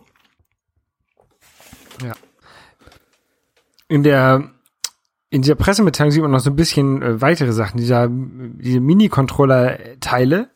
[2.06, 2.14] Ja.
[3.88, 4.54] In der
[5.34, 7.78] in dieser Pressemitteilung sieht man noch so ein bisschen äh, weitere Sachen.
[7.78, 10.52] Dieser, diese Mini-Controller-Teile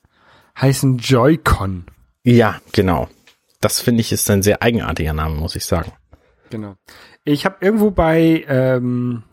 [0.62, 1.86] heißen Joy-Con.
[2.24, 3.10] Ja, genau.
[3.60, 5.94] Das finde ich ist ein sehr eigenartiger Name, muss ich sagen.
[6.52, 6.76] Genau.
[7.24, 9.24] Ich habe irgendwo bei ähm,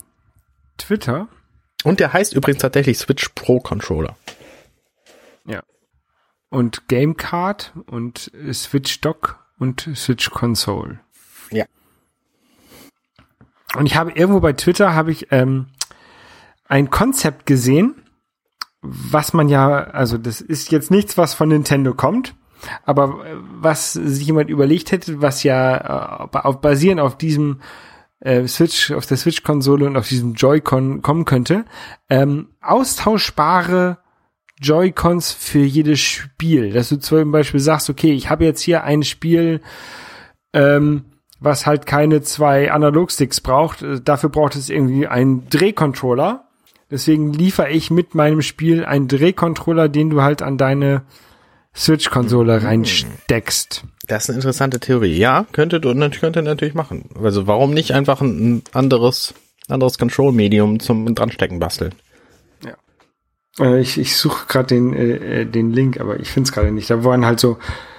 [0.79, 1.29] Twitter,
[1.85, 4.17] Und der heißt übrigens tatsächlich Switch Pro Controller.
[5.45, 5.63] ja,
[6.49, 11.01] und Gamecard und Switch Dock und Switch Console.
[11.51, 11.67] Ja.
[13.77, 15.67] Und ich habe irgendwo bei Twitter habe ich ähm,
[16.67, 17.95] ein Konzept gesehen,
[18.83, 22.35] was man ja, also das ist jetzt nichts, was von Nintendo kommt,
[22.85, 27.61] aber äh, was sich jemand überlegt hätte, was ja äh, auf, basierend auf diesem
[28.21, 31.65] äh, Switch, auf der Switch-Konsole und auf diesem Joy-Con kommen könnte,
[32.11, 33.99] ähm, austauschbare
[34.61, 36.73] Joy-Cons für jedes Spiel.
[36.73, 39.61] Dass du zum Beispiel sagst, okay, ich habe jetzt hier ein Spiel,
[40.53, 41.07] ähm,
[41.45, 43.83] was halt keine zwei Analogsticks braucht.
[43.83, 46.45] Äh, Dafür braucht es irgendwie einen Drehcontroller.
[46.91, 51.03] Deswegen liefere ich mit meinem Spiel einen Drehcontroller, den du halt an deine
[51.75, 53.85] Switch-Konsole reinsteckst.
[54.07, 55.17] Das ist eine interessante Theorie.
[55.17, 57.09] Ja, könnte du könnte natürlich machen.
[57.21, 59.35] Also warum nicht einfach ein, anderes
[59.69, 61.95] anderes Control-Medium zum dranstecken basteln?
[63.59, 66.71] Äh, ich ich suche gerade den, äh, äh, den Link, aber ich finde es gerade
[66.71, 66.91] nicht.
[66.91, 67.59] Da waren halt so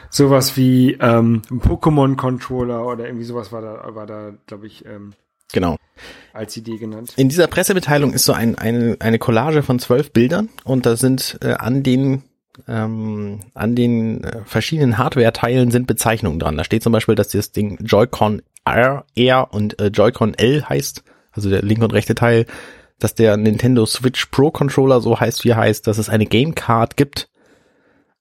[0.10, 5.14] sowas wie ähm, ein Pokémon-Controller oder irgendwie sowas war da, war da, glaube ich, ähm,
[5.54, 5.78] Genau.
[6.34, 7.14] als Idee genannt.
[7.16, 11.38] In dieser Pressemitteilung ist so ein, eine, eine Collage von zwölf Bildern und da sind
[11.42, 12.24] äh, an den
[12.68, 16.58] ähm, an den äh, verschiedenen Hardware-Teilen sind Bezeichnungen dran.
[16.58, 21.04] Da steht zum Beispiel, dass das Ding Joy-Con R, R und äh, Joy-Con L heißt,
[21.32, 22.46] also der linke und rechte Teil,
[23.00, 26.56] dass der Nintendo Switch Pro Controller so heißt, wie er heißt, dass es eine Game
[26.56, 27.30] Card gibt.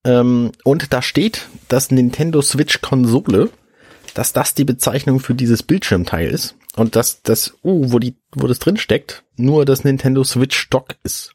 [0.04, 3.50] Ähm, und da steht, dass Nintendo Switch Konsole,
[4.14, 8.46] dass das die Bezeichnung für dieses Bildschirmteil ist und dass das U, wo die, wo
[8.46, 11.34] das drin steckt, nur das Nintendo Switch Dock ist.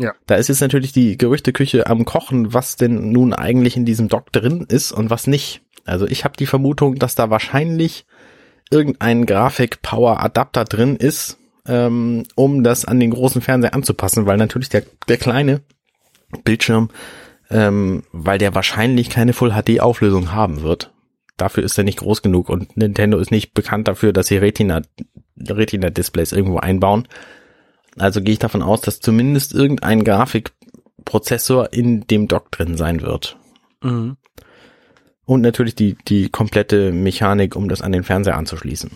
[0.00, 0.12] Ja.
[0.26, 4.32] Da ist jetzt natürlich die Gerüchteküche am Kochen, was denn nun eigentlich in diesem Dock
[4.32, 5.62] drin ist und was nicht.
[5.84, 8.06] Also ich habe die Vermutung, dass da wahrscheinlich
[8.70, 11.36] irgendein Grafik-Power-Adapter drin ist,
[11.66, 15.60] ähm, um das an den großen Fernseher anzupassen, weil natürlich der, der kleine
[16.42, 16.90] Bildschirm,
[17.50, 20.92] ähm, weil der wahrscheinlich keine Full-HD-Auflösung haben wird.
[21.36, 24.82] Dafür ist er nicht groß genug und Nintendo ist nicht bekannt dafür, dass sie Retina,
[25.36, 27.08] Retina-Displays irgendwo einbauen.
[27.98, 33.36] Also gehe ich davon aus, dass zumindest irgendein Grafikprozessor in dem Dock drin sein wird.
[33.82, 34.16] Mhm.
[35.24, 38.90] Und natürlich die, die komplette Mechanik, um das an den Fernseher anzuschließen.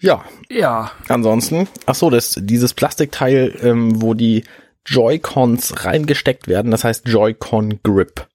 [0.00, 4.44] Ja, Ja, ansonsten, ach so, das, dieses Plastikteil, ähm, wo die
[4.86, 8.26] Joy-Cons reingesteckt werden, das heißt Joy-Con Grip.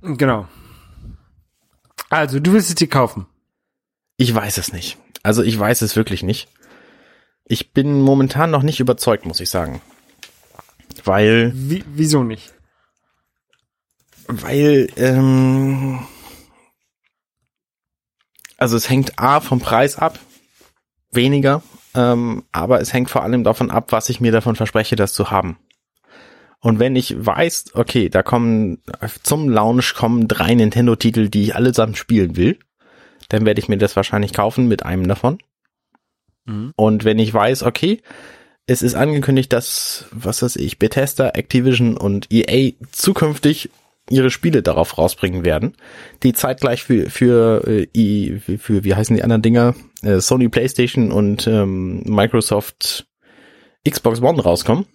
[0.00, 0.48] genau.
[2.08, 3.26] Also, du willst es dir kaufen.
[4.16, 4.96] Ich weiß es nicht.
[5.22, 6.48] Also ich weiß es wirklich nicht.
[7.46, 9.82] Ich bin momentan noch nicht überzeugt, muss ich sagen.
[11.04, 12.54] Weil, Wie, wieso nicht?
[14.28, 16.00] weil, ähm,
[18.56, 20.18] also es hängt A vom Preis ab,
[21.10, 21.62] weniger,
[21.94, 25.30] ähm, aber es hängt vor allem davon ab, was ich mir davon verspreche, das zu
[25.30, 25.58] haben.
[26.60, 28.78] Und wenn ich weiß, okay, da kommen
[29.22, 32.58] zum Launch kommen drei Nintendo-Titel, die ich allesamt spielen will,
[33.28, 35.38] dann werde ich mir das wahrscheinlich kaufen mit einem davon.
[36.44, 36.72] Mhm.
[36.76, 38.02] Und wenn ich weiß, okay,
[38.66, 43.70] es ist angekündigt, dass, was weiß ich, Bethesda, Activision und EA zukünftig
[44.08, 45.76] ihre Spiele darauf rausbringen werden,
[46.22, 50.48] die zeitgleich für, für, äh, I- für, für wie heißen die anderen Dinger, äh, Sony
[50.48, 53.06] PlayStation und ähm, Microsoft
[53.88, 54.86] Xbox One rauskommen,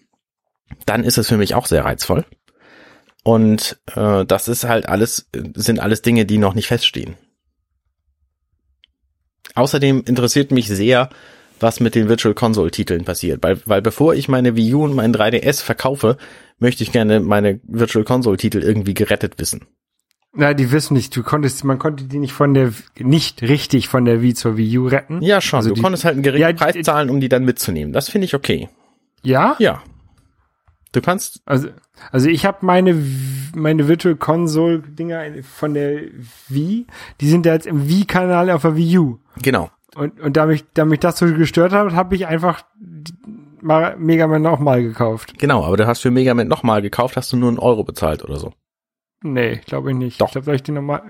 [0.85, 2.25] dann ist es für mich auch sehr reizvoll.
[3.23, 7.17] Und äh, das ist halt alles, sind alles Dinge, die noch nicht feststehen.
[9.53, 11.09] Außerdem interessiert mich sehr,
[11.63, 14.95] was mit den Virtual Console Titeln passiert, weil, weil bevor ich meine Wii U und
[14.95, 16.17] mein 3DS verkaufe,
[16.59, 19.67] möchte ich gerne meine Virtual Console Titel irgendwie gerettet wissen.
[20.33, 24.05] Na, die wissen nicht, du konntest, man konnte die nicht von der, nicht richtig von
[24.05, 25.21] der Wii zur Wii U retten.
[25.21, 25.57] Ja, schon.
[25.57, 27.91] Also du die- konntest halt einen geringen Ja, Preis zahlen, um die dann mitzunehmen.
[27.91, 28.69] Das finde ich okay.
[29.23, 29.55] Ja?
[29.59, 29.81] Ja.
[30.93, 31.69] Du kannst, Also,
[32.11, 32.95] also ich habe meine,
[33.55, 36.01] meine Virtual Console Dinger von der
[36.49, 36.85] Wii,
[37.21, 39.19] die sind ja jetzt im Wii-Kanal auf der Wii U.
[39.41, 39.69] genau.
[39.95, 42.63] Und, und da mich, da mich das so gestört hat, habe ich einfach
[43.61, 45.37] mal Mega Man nochmal gekauft.
[45.37, 48.23] Genau, aber du hast für Mega Man nochmal gekauft, hast du nur einen Euro bezahlt
[48.23, 48.53] oder so.
[49.23, 50.19] Nee, glaube ich nicht.
[50.19, 50.27] Doch.
[50.27, 51.03] Ich glaube, ich die nochmal,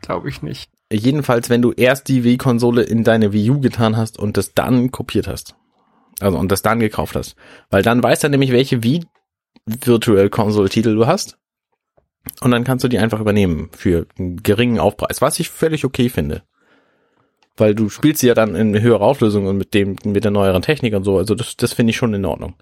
[0.00, 0.70] glaube ich nicht.
[0.92, 4.90] Jedenfalls, wenn du erst die Wii-Konsole in deine Wii U getan hast und das dann
[4.90, 5.54] kopiert hast.
[6.20, 7.36] Also, und das dann gekauft hast.
[7.70, 9.04] Weil dann weiß er nämlich, welche Wii
[9.66, 11.38] Virtual Console Titel du hast.
[12.40, 16.08] Und dann kannst du die einfach übernehmen für einen geringen Aufpreis, was ich völlig okay
[16.08, 16.42] finde.
[17.58, 20.62] Weil du spielst sie ja dann in höherer Auflösung und mit dem, mit der neueren
[20.62, 21.18] Technik und so.
[21.18, 22.54] Also das, das finde ich schon in Ordnung.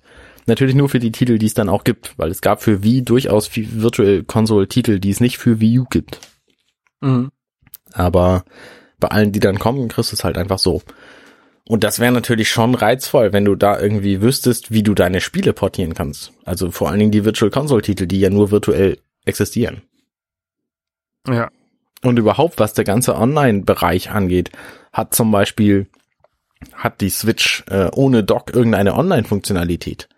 [0.46, 3.02] Natürlich nur für die Titel, die es dann auch gibt, weil es gab für Wii
[3.02, 6.20] durchaus Virtual Console Titel, die es nicht für Wii U gibt.
[7.00, 7.30] Mhm.
[7.92, 8.44] Aber
[8.98, 10.82] bei allen, die dann kommen, kriegst du es halt einfach so.
[11.68, 15.52] Und das wäre natürlich schon reizvoll, wenn du da irgendwie wüsstest, wie du deine Spiele
[15.52, 16.32] portieren kannst.
[16.44, 19.82] Also vor allen Dingen die Virtual Console Titel, die ja nur virtuell existieren.
[21.26, 21.50] Ja.
[22.02, 24.50] Und überhaupt, was der ganze Online-Bereich angeht,
[24.92, 25.88] hat zum Beispiel,
[26.74, 30.08] hat die Switch äh, ohne Dock irgendeine Online-Funktionalität?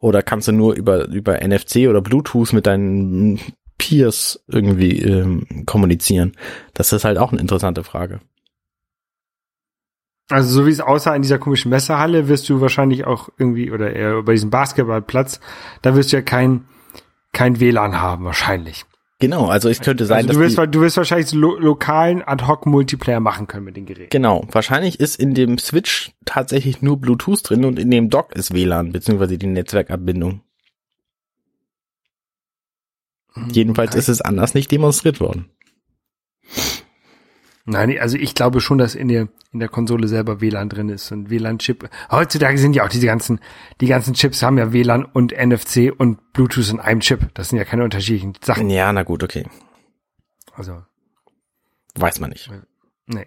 [0.00, 3.40] Oder kannst du nur über, über NFC oder Bluetooth mit deinen
[3.78, 6.32] Peers irgendwie ähm, kommunizieren?
[6.74, 8.20] Das ist halt auch eine interessante Frage.
[10.30, 13.92] Also so wie es aussah in dieser komischen Messehalle, wirst du wahrscheinlich auch irgendwie, oder
[13.92, 15.40] eher bei diesem Basketballplatz,
[15.82, 16.64] da wirst du ja kein,
[17.32, 18.86] kein WLAN haben, wahrscheinlich.
[19.20, 21.56] Genau, also es könnte sein, Also du wirst, dass wa- du wirst wahrscheinlich so lo
[21.58, 24.10] lokalen Ad-Hoc-Multiplayer machen können mit den Geräten.
[24.10, 28.52] genau, wahrscheinlich ist in dem Switch tatsächlich nur Bluetooth drin und in dem Dock ist
[28.52, 30.42] WLAN beziehungsweise die Netzwerkabbindung.
[33.50, 33.98] Jedenfalls okay.
[33.98, 35.48] ist es anders nicht demonstriert worden.
[37.66, 41.10] Nein, also ich glaube schon, dass in der, in der Konsole selber WLAN drin ist
[41.12, 41.88] und WLAN-Chip.
[42.10, 43.40] Heutzutage sind ja auch diese ganzen,
[43.80, 47.32] die ganzen Chips haben ja WLAN und NFC und Bluetooth in einem Chip.
[47.32, 48.68] Das sind ja keine unterschiedlichen Sachen.
[48.68, 49.46] Ja, na gut, okay.
[50.54, 50.82] Also,
[51.94, 52.50] Weiß man nicht.
[53.06, 53.26] nee.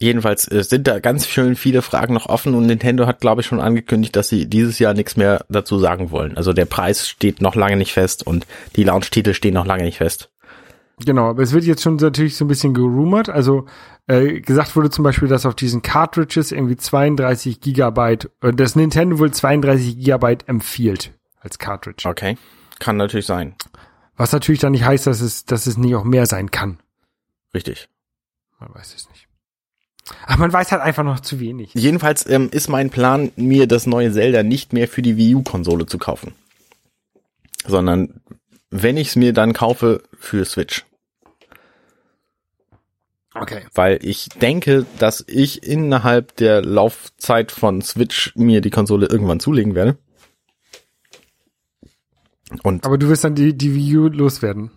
[0.00, 3.46] Jedenfalls äh, sind da ganz schön viele Fragen noch offen und Nintendo hat, glaube ich,
[3.46, 6.36] schon angekündigt, dass sie dieses Jahr nichts mehr dazu sagen wollen.
[6.36, 8.46] Also der Preis steht noch lange nicht fest und
[8.76, 10.30] die Launch-Titel stehen noch lange nicht fest.
[11.04, 13.28] Genau, aber es wird jetzt schon natürlich so ein bisschen gerumort.
[13.28, 13.66] Also
[14.06, 19.18] äh, gesagt wurde zum Beispiel, dass auf diesen Cartridges irgendwie 32 Gigabyte, äh, das Nintendo
[19.18, 22.08] wohl 32 Gigabyte empfiehlt als Cartridge.
[22.08, 22.36] Okay.
[22.78, 23.54] Kann natürlich sein.
[24.16, 26.78] Was natürlich dann nicht heißt, dass es, dass es nicht auch mehr sein kann.
[27.52, 27.88] Richtig.
[28.60, 29.28] Man weiß es nicht.
[30.26, 31.72] Ach, man weiß halt einfach noch zu wenig.
[31.74, 35.86] Jedenfalls ähm, ist mein Plan, mir das neue Zelda nicht mehr für die Wii U-Konsole
[35.86, 36.34] zu kaufen.
[37.66, 38.20] Sondern
[38.76, 40.84] wenn ich es mir dann kaufe, für Switch.
[43.32, 43.62] Okay.
[43.72, 49.76] Weil ich denke, dass ich innerhalb der Laufzeit von Switch mir die Konsole irgendwann zulegen
[49.76, 49.96] werde.
[52.64, 54.72] Und Aber du wirst dann die, die Wii U loswerden.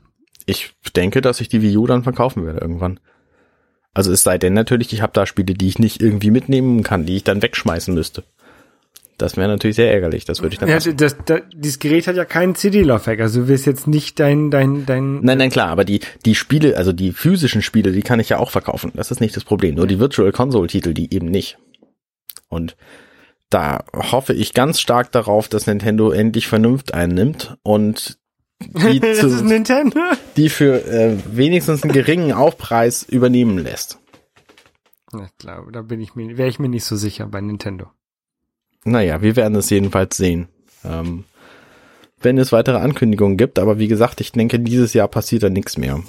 [0.45, 2.99] ich denke, dass ich die Wii U dann verkaufen werde irgendwann.
[3.93, 7.07] Also es sei denn natürlich, ich habe da Spiele, die ich nicht irgendwie mitnehmen kann,
[7.07, 8.23] die ich dann wegschmeißen müsste.
[9.17, 10.25] Das wäre natürlich sehr ärgerlich.
[10.25, 10.69] Das würde ich dann.
[10.69, 10.95] Ja, hassen.
[10.95, 14.85] das, das, dieses Gerät hat ja keinen CD-Laufwerk, also du wirst jetzt nicht dein, dein,
[14.85, 15.21] dein.
[15.21, 18.37] Nein, nein, klar, aber die, die Spiele, also die physischen Spiele, die kann ich ja
[18.37, 18.91] auch verkaufen.
[18.95, 19.75] Das ist nicht das Problem.
[19.75, 21.57] Nur die Virtual Console Titel, die eben nicht.
[22.47, 22.77] Und
[23.49, 28.19] da hoffe ich ganz stark darauf, dass Nintendo endlich Vernunft einnimmt und
[28.59, 29.91] die, das zu,
[30.35, 33.99] die für äh, wenigstens einen geringen Aufpreis übernehmen lässt.
[35.13, 37.87] Ja, glaube, da bin ich mir, wäre ich mir nicht so sicher bei Nintendo.
[38.87, 40.47] Naja, wir werden es jedenfalls sehen.
[40.83, 41.25] Ähm,
[42.19, 45.77] wenn es weitere Ankündigungen gibt, aber wie gesagt, ich denke, dieses Jahr passiert da nichts
[45.77, 46.01] mehr.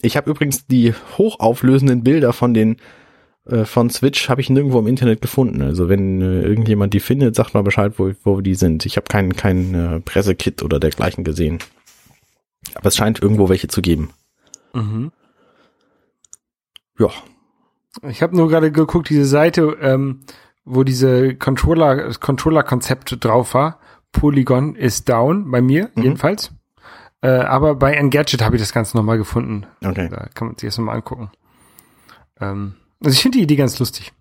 [0.00, 2.76] Ich habe übrigens die hochauflösenden Bilder von den
[3.44, 5.62] äh, von Switch habe ich nirgendwo im Internet gefunden.
[5.62, 8.86] Also wenn äh, irgendjemand die findet, sagt mal Bescheid, wo, wo die sind.
[8.86, 11.24] Ich habe kein kein äh, Pressekit oder dergleichen Mhm.
[11.24, 11.54] gesehen.
[11.54, 11.60] Mhm.
[12.74, 14.10] Aber es scheint irgendwo welche zu geben.
[16.98, 17.10] Ja.
[18.08, 20.20] Ich habe nur gerade geguckt, diese Seite, ähm,
[20.64, 23.78] wo diese Controller, Controller-Konzept drauf war.
[24.12, 26.02] Polygon ist down, bei mir Mhm.
[26.02, 26.52] jedenfalls.
[27.20, 29.66] Äh, aber bei Engadget habe ich das Ganze nochmal gefunden.
[29.84, 30.08] Okay.
[30.08, 31.30] Da kann man sich das nochmal angucken.
[32.40, 34.12] Ähm, also ich finde die Idee ganz lustig.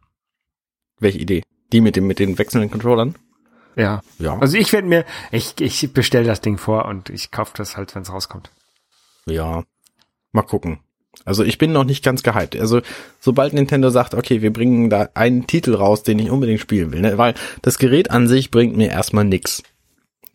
[1.00, 1.44] Welche Idee?
[1.72, 3.16] Die mit dem mit den wechselnden Controllern?
[3.76, 4.02] Ja.
[4.20, 4.38] Ja.
[4.38, 7.96] Also ich werde mir, ich, ich bestelle das Ding vor und ich kaufe das halt,
[7.96, 8.52] wenn es rauskommt.
[9.26, 9.64] Ja.
[10.32, 10.80] Mal gucken.
[11.26, 12.56] Also ich bin noch nicht ganz gehypt.
[12.56, 12.82] Also
[13.20, 17.02] sobald Nintendo sagt, okay, wir bringen da einen Titel raus, den ich unbedingt spielen will,
[17.02, 17.18] ne?
[17.18, 19.62] weil das Gerät an sich bringt mir erstmal nix.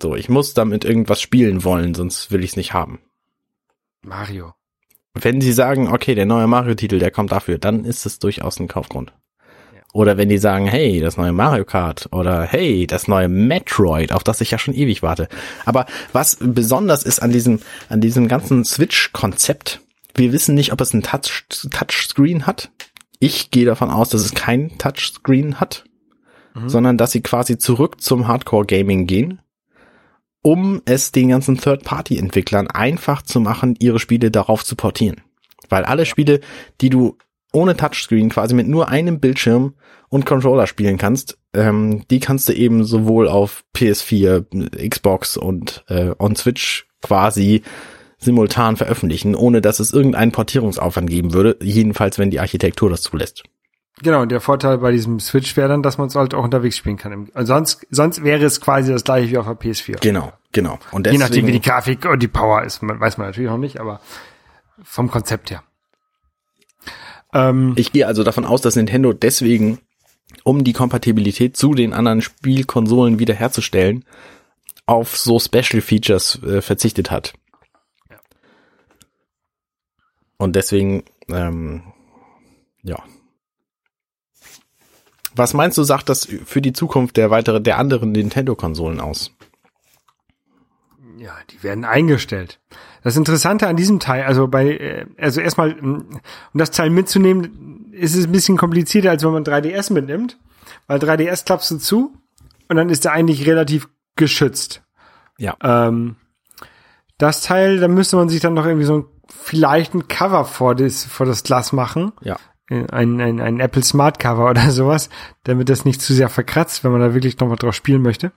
[0.01, 3.01] So, ich muss damit irgendwas spielen wollen, sonst will ich es nicht haben.
[4.03, 4.53] Mario.
[5.15, 8.69] Wenn sie sagen, okay, der neue Mario-Titel, der kommt dafür, dann ist es durchaus ein
[8.69, 9.15] Kaufgrund.
[9.75, 9.81] Ja.
[9.95, 14.23] Oder wenn die sagen, hey, das neue Mario Kart oder hey, das neue Metroid, auf
[14.23, 15.29] das ich ja schon ewig warte.
[15.65, 19.81] Aber was besonders ist an diesem, an diesem ganzen Switch-Konzept,
[20.17, 22.71] wir wissen nicht, ob es ein Touch, Touchscreen hat.
[23.19, 25.85] Ich gehe davon aus, dass es kein Touchscreen hat,
[26.67, 29.41] sondern dass sie quasi zurück zum Hardcore-Gaming gehen,
[30.43, 35.21] um es den ganzen Third-Party-Entwicklern einfach zu machen, ihre Spiele darauf zu portieren.
[35.69, 36.41] Weil alle Spiele,
[36.81, 37.19] die du
[37.53, 39.75] ohne Touchscreen quasi mit nur einem Bildschirm
[40.09, 46.13] und Controller spielen kannst, ähm, die kannst du eben sowohl auf PS4, Xbox und äh,
[46.19, 47.63] on Switch quasi
[48.19, 53.43] simultan veröffentlichen, ohne dass es irgendeinen Portierungsaufwand geben würde, jedenfalls wenn die Architektur das zulässt.
[54.03, 56.77] Genau, und der Vorteil bei diesem Switch wäre dann, dass man es halt auch unterwegs
[56.77, 57.13] spielen kann.
[57.13, 59.99] Im- Also sonst, sonst wäre es quasi das gleiche wie auf der PS4.
[60.01, 60.79] Genau, genau.
[60.93, 63.49] Und Je nachdem, wie die deswegen, Grafik und die Power ist, man, weiß man natürlich
[63.51, 64.01] noch nicht, aber
[64.83, 65.63] vom Konzept her.
[67.33, 69.79] Ähm, ich gehe also davon aus, dass Nintendo deswegen,
[70.45, 74.05] um die Kompatibilität zu den anderen Spielkonsolen wiederherzustellen,
[74.87, 77.33] auf so Special Features äh, verzichtet hat.
[80.39, 81.83] Und deswegen, ähm,
[82.83, 83.03] ja.
[85.35, 89.37] Was meinst du, sagt das für die Zukunft der weitere, der anderen Nintendo-Konsolen aus?
[91.19, 92.61] ja, die werden eingestellt.
[93.03, 96.21] Das Interessante an diesem Teil, also bei, äh, also erstmal, ähm,
[96.53, 100.39] um das Teil mitzunehmen, ist es ein bisschen komplizierter, als wenn man 3DS mitnimmt,
[100.87, 102.15] weil 3DS klappst du zu
[102.69, 104.83] und dann ist er eigentlich relativ geschützt.
[105.39, 105.57] Ja.
[105.63, 106.17] Ähm,
[107.19, 110.75] das Teil, da müsste man sich dann noch irgendwie so ein, vielleicht ein Cover vor
[110.75, 112.13] das, vor das Glas machen.
[112.23, 112.37] Ja.
[112.69, 115.09] Äh, Ein, ein, ein Apple Smart Cover oder sowas,
[115.45, 118.33] damit das nicht zu sehr verkratzt, wenn man da wirklich noch mal drauf spielen möchte.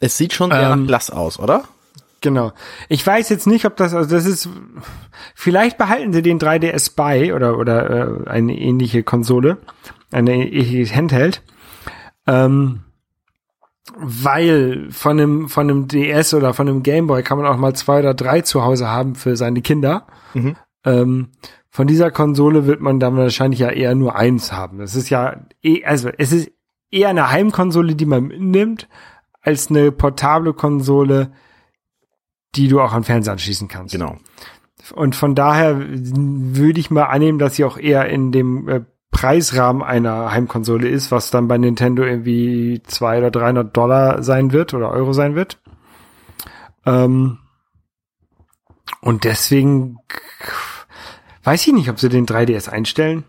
[0.00, 1.64] Es sieht schon sehr Ähm, nach Glas aus, oder?
[2.20, 2.52] Genau.
[2.88, 4.48] Ich weiß jetzt nicht, ob das, also das ist,
[5.34, 7.90] vielleicht behalten sie den 3DS bei oder, oder
[8.24, 9.58] äh, eine ähnliche Konsole,
[10.10, 11.42] eine ähnliche Handheld,
[12.26, 12.80] ähm,
[13.96, 18.00] weil von einem, von einem DS oder von einem Gameboy kann man auch mal zwei
[18.00, 20.06] oder drei zu Hause haben für seine Kinder.
[20.34, 20.56] Mhm.
[20.84, 21.28] Ähm,
[21.70, 24.78] von dieser Konsole wird man dann wahrscheinlich ja eher nur eins haben.
[24.78, 26.50] Das ist ja, eh, also es ist
[26.90, 28.88] eher eine Heimkonsole, die man mitnimmt,
[29.40, 31.32] als eine portable Konsole,
[32.54, 33.92] die du auch an Fernseher anschließen kannst.
[33.92, 34.16] Genau.
[34.94, 38.80] Und von daher würde ich mal annehmen, dass sie auch eher in dem äh,
[39.10, 44.74] Preisrahmen einer Heimkonsole ist, was dann bei Nintendo irgendwie 200 oder 300 Dollar sein wird
[44.74, 45.58] oder Euro sein wird.
[46.86, 47.38] Ähm,
[49.00, 49.98] und deswegen
[51.44, 53.24] weiß ich nicht, ob sie den 3DS einstellen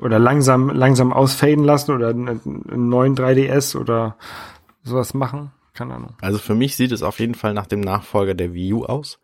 [0.00, 4.16] oder langsam langsam ausfaden lassen oder einen, einen neuen 3DS oder
[4.82, 5.52] sowas machen.
[5.74, 6.14] Keine Ahnung.
[6.20, 9.20] Also für mich sieht es auf jeden Fall nach dem Nachfolger der Wii U aus.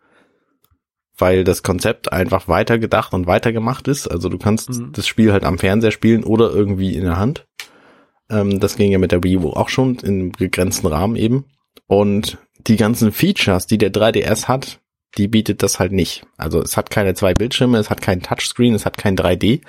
[1.17, 4.07] Weil das Konzept einfach weitergedacht und weitergemacht ist.
[4.07, 4.91] Also du kannst Mhm.
[4.91, 7.45] das Spiel halt am Fernseher spielen oder irgendwie in der Hand.
[8.29, 11.45] Ähm, das ging ja mit der Wii U auch schon in begrenzten Rahmen eben.
[11.87, 12.37] Und
[12.67, 14.79] die ganzen Features, die der 3DS hat,
[15.17, 16.25] die bietet das halt nicht.
[16.37, 19.61] Also es hat keine zwei Bildschirme, es hat keinen Touchscreen, es hat kein 3D.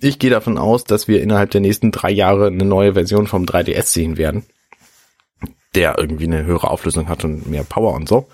[0.00, 3.44] Ich gehe davon aus, dass wir innerhalb der nächsten drei Jahre eine neue Version vom
[3.44, 4.44] 3DS sehen werden
[5.74, 8.28] der irgendwie eine höhere Auflösung hat und mehr Power und so.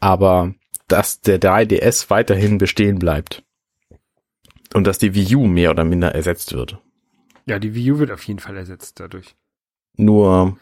[0.00, 0.52] Aber
[0.88, 3.44] dass der 3DS weiterhin bestehen bleibt.
[4.74, 6.78] Und dass die Wii U mehr oder minder ersetzt wird.
[7.46, 9.34] Ja, die Wii U wird auf jeden Fall ersetzt dadurch.
[9.96, 10.58] Nur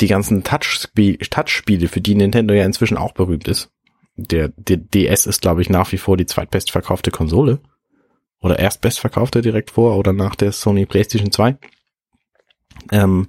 [0.00, 3.70] die ganzen Touchspiel- Touchspiele, für die Nintendo ja inzwischen auch berühmt ist.
[4.16, 7.60] Der, der DS ist, glaube ich, nach wie vor die zweitbestverkaufte Konsole.
[8.40, 11.56] Oder erstbestverkaufte direkt vor oder nach der Sony PlayStation 2.
[12.92, 13.28] Ähm,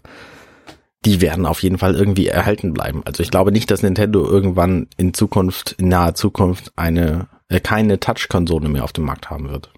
[1.05, 3.03] die werden auf jeden Fall irgendwie erhalten bleiben.
[3.05, 7.99] Also ich glaube nicht, dass Nintendo irgendwann in Zukunft, in naher Zukunft eine, äh, keine
[7.99, 9.71] Touch-Konsole mehr auf dem Markt haben wird.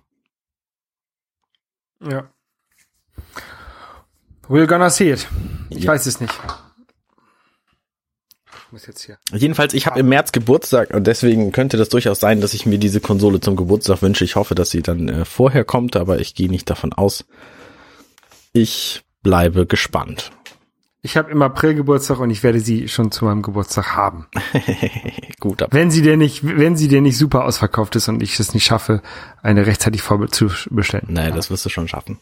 [2.02, 2.30] Ja.
[4.48, 5.28] We're gonna see it.
[5.70, 5.92] Ich Ja.
[5.92, 6.34] weiß es nicht.
[8.70, 9.18] muss jetzt hier.
[9.32, 12.78] Jedenfalls, ich habe im März Geburtstag und deswegen könnte das durchaus sein, dass ich mir
[12.78, 14.26] diese Konsole zum Geburtstag wünsche.
[14.26, 17.26] Ich hoffe, dass sie dann äh, vorher kommt, aber ich gehe nicht davon aus.
[18.52, 20.32] Ich bleibe gespannt.
[21.04, 24.28] Ich habe im April Geburtstag und ich werde sie schon zu meinem Geburtstag haben.
[25.40, 28.40] Gut, aber Wenn sie denn nicht, wenn sie denn nicht super ausverkauft ist und ich
[28.40, 29.02] es nicht schaffe,
[29.42, 31.08] eine rechtzeitig vorzubestellen.
[31.10, 32.20] nee, das wirst du schon schaffen.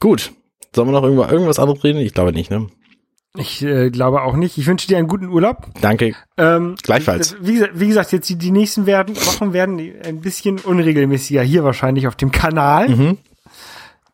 [0.00, 0.32] Gut.
[0.74, 1.98] Sollen wir noch irgendwo, irgendwas anderes reden?
[2.00, 2.68] Ich glaube nicht, ne?
[3.36, 4.58] Ich äh, glaube auch nicht.
[4.58, 5.68] Ich wünsche dir einen guten Urlaub.
[5.80, 6.14] Danke.
[6.36, 7.36] Ähm, Gleichfalls.
[7.40, 11.64] Wie, gesagt- wie gesagt, jetzt die, die nächsten werden, Wochen werden ein bisschen unregelmäßiger hier
[11.64, 12.88] wahrscheinlich auf dem Kanal.
[12.88, 13.18] Mhm.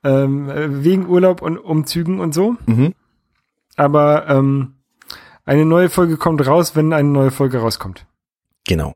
[0.05, 2.57] Ähm, äh, wegen Urlaub und Umzügen und so.
[2.66, 2.94] Mhm.
[3.76, 4.74] Aber ähm,
[5.44, 8.07] eine neue Folge kommt raus, wenn eine neue Folge rauskommt.
[8.66, 8.94] Genau.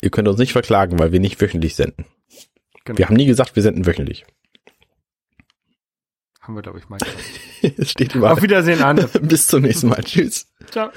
[0.00, 2.04] Ihr könnt uns nicht verklagen, weil wir nicht wöchentlich senden.
[2.84, 2.98] Genau.
[2.98, 4.24] Wir haben nie gesagt, wir senden wöchentlich.
[6.40, 6.98] Haben wir, glaube ich, mal.
[7.76, 8.34] Es steht überall.
[8.34, 9.08] Auf Wiedersehen, Arne.
[9.20, 10.02] Bis zum nächsten Mal.
[10.04, 10.46] Tschüss.
[10.70, 10.90] Ciao.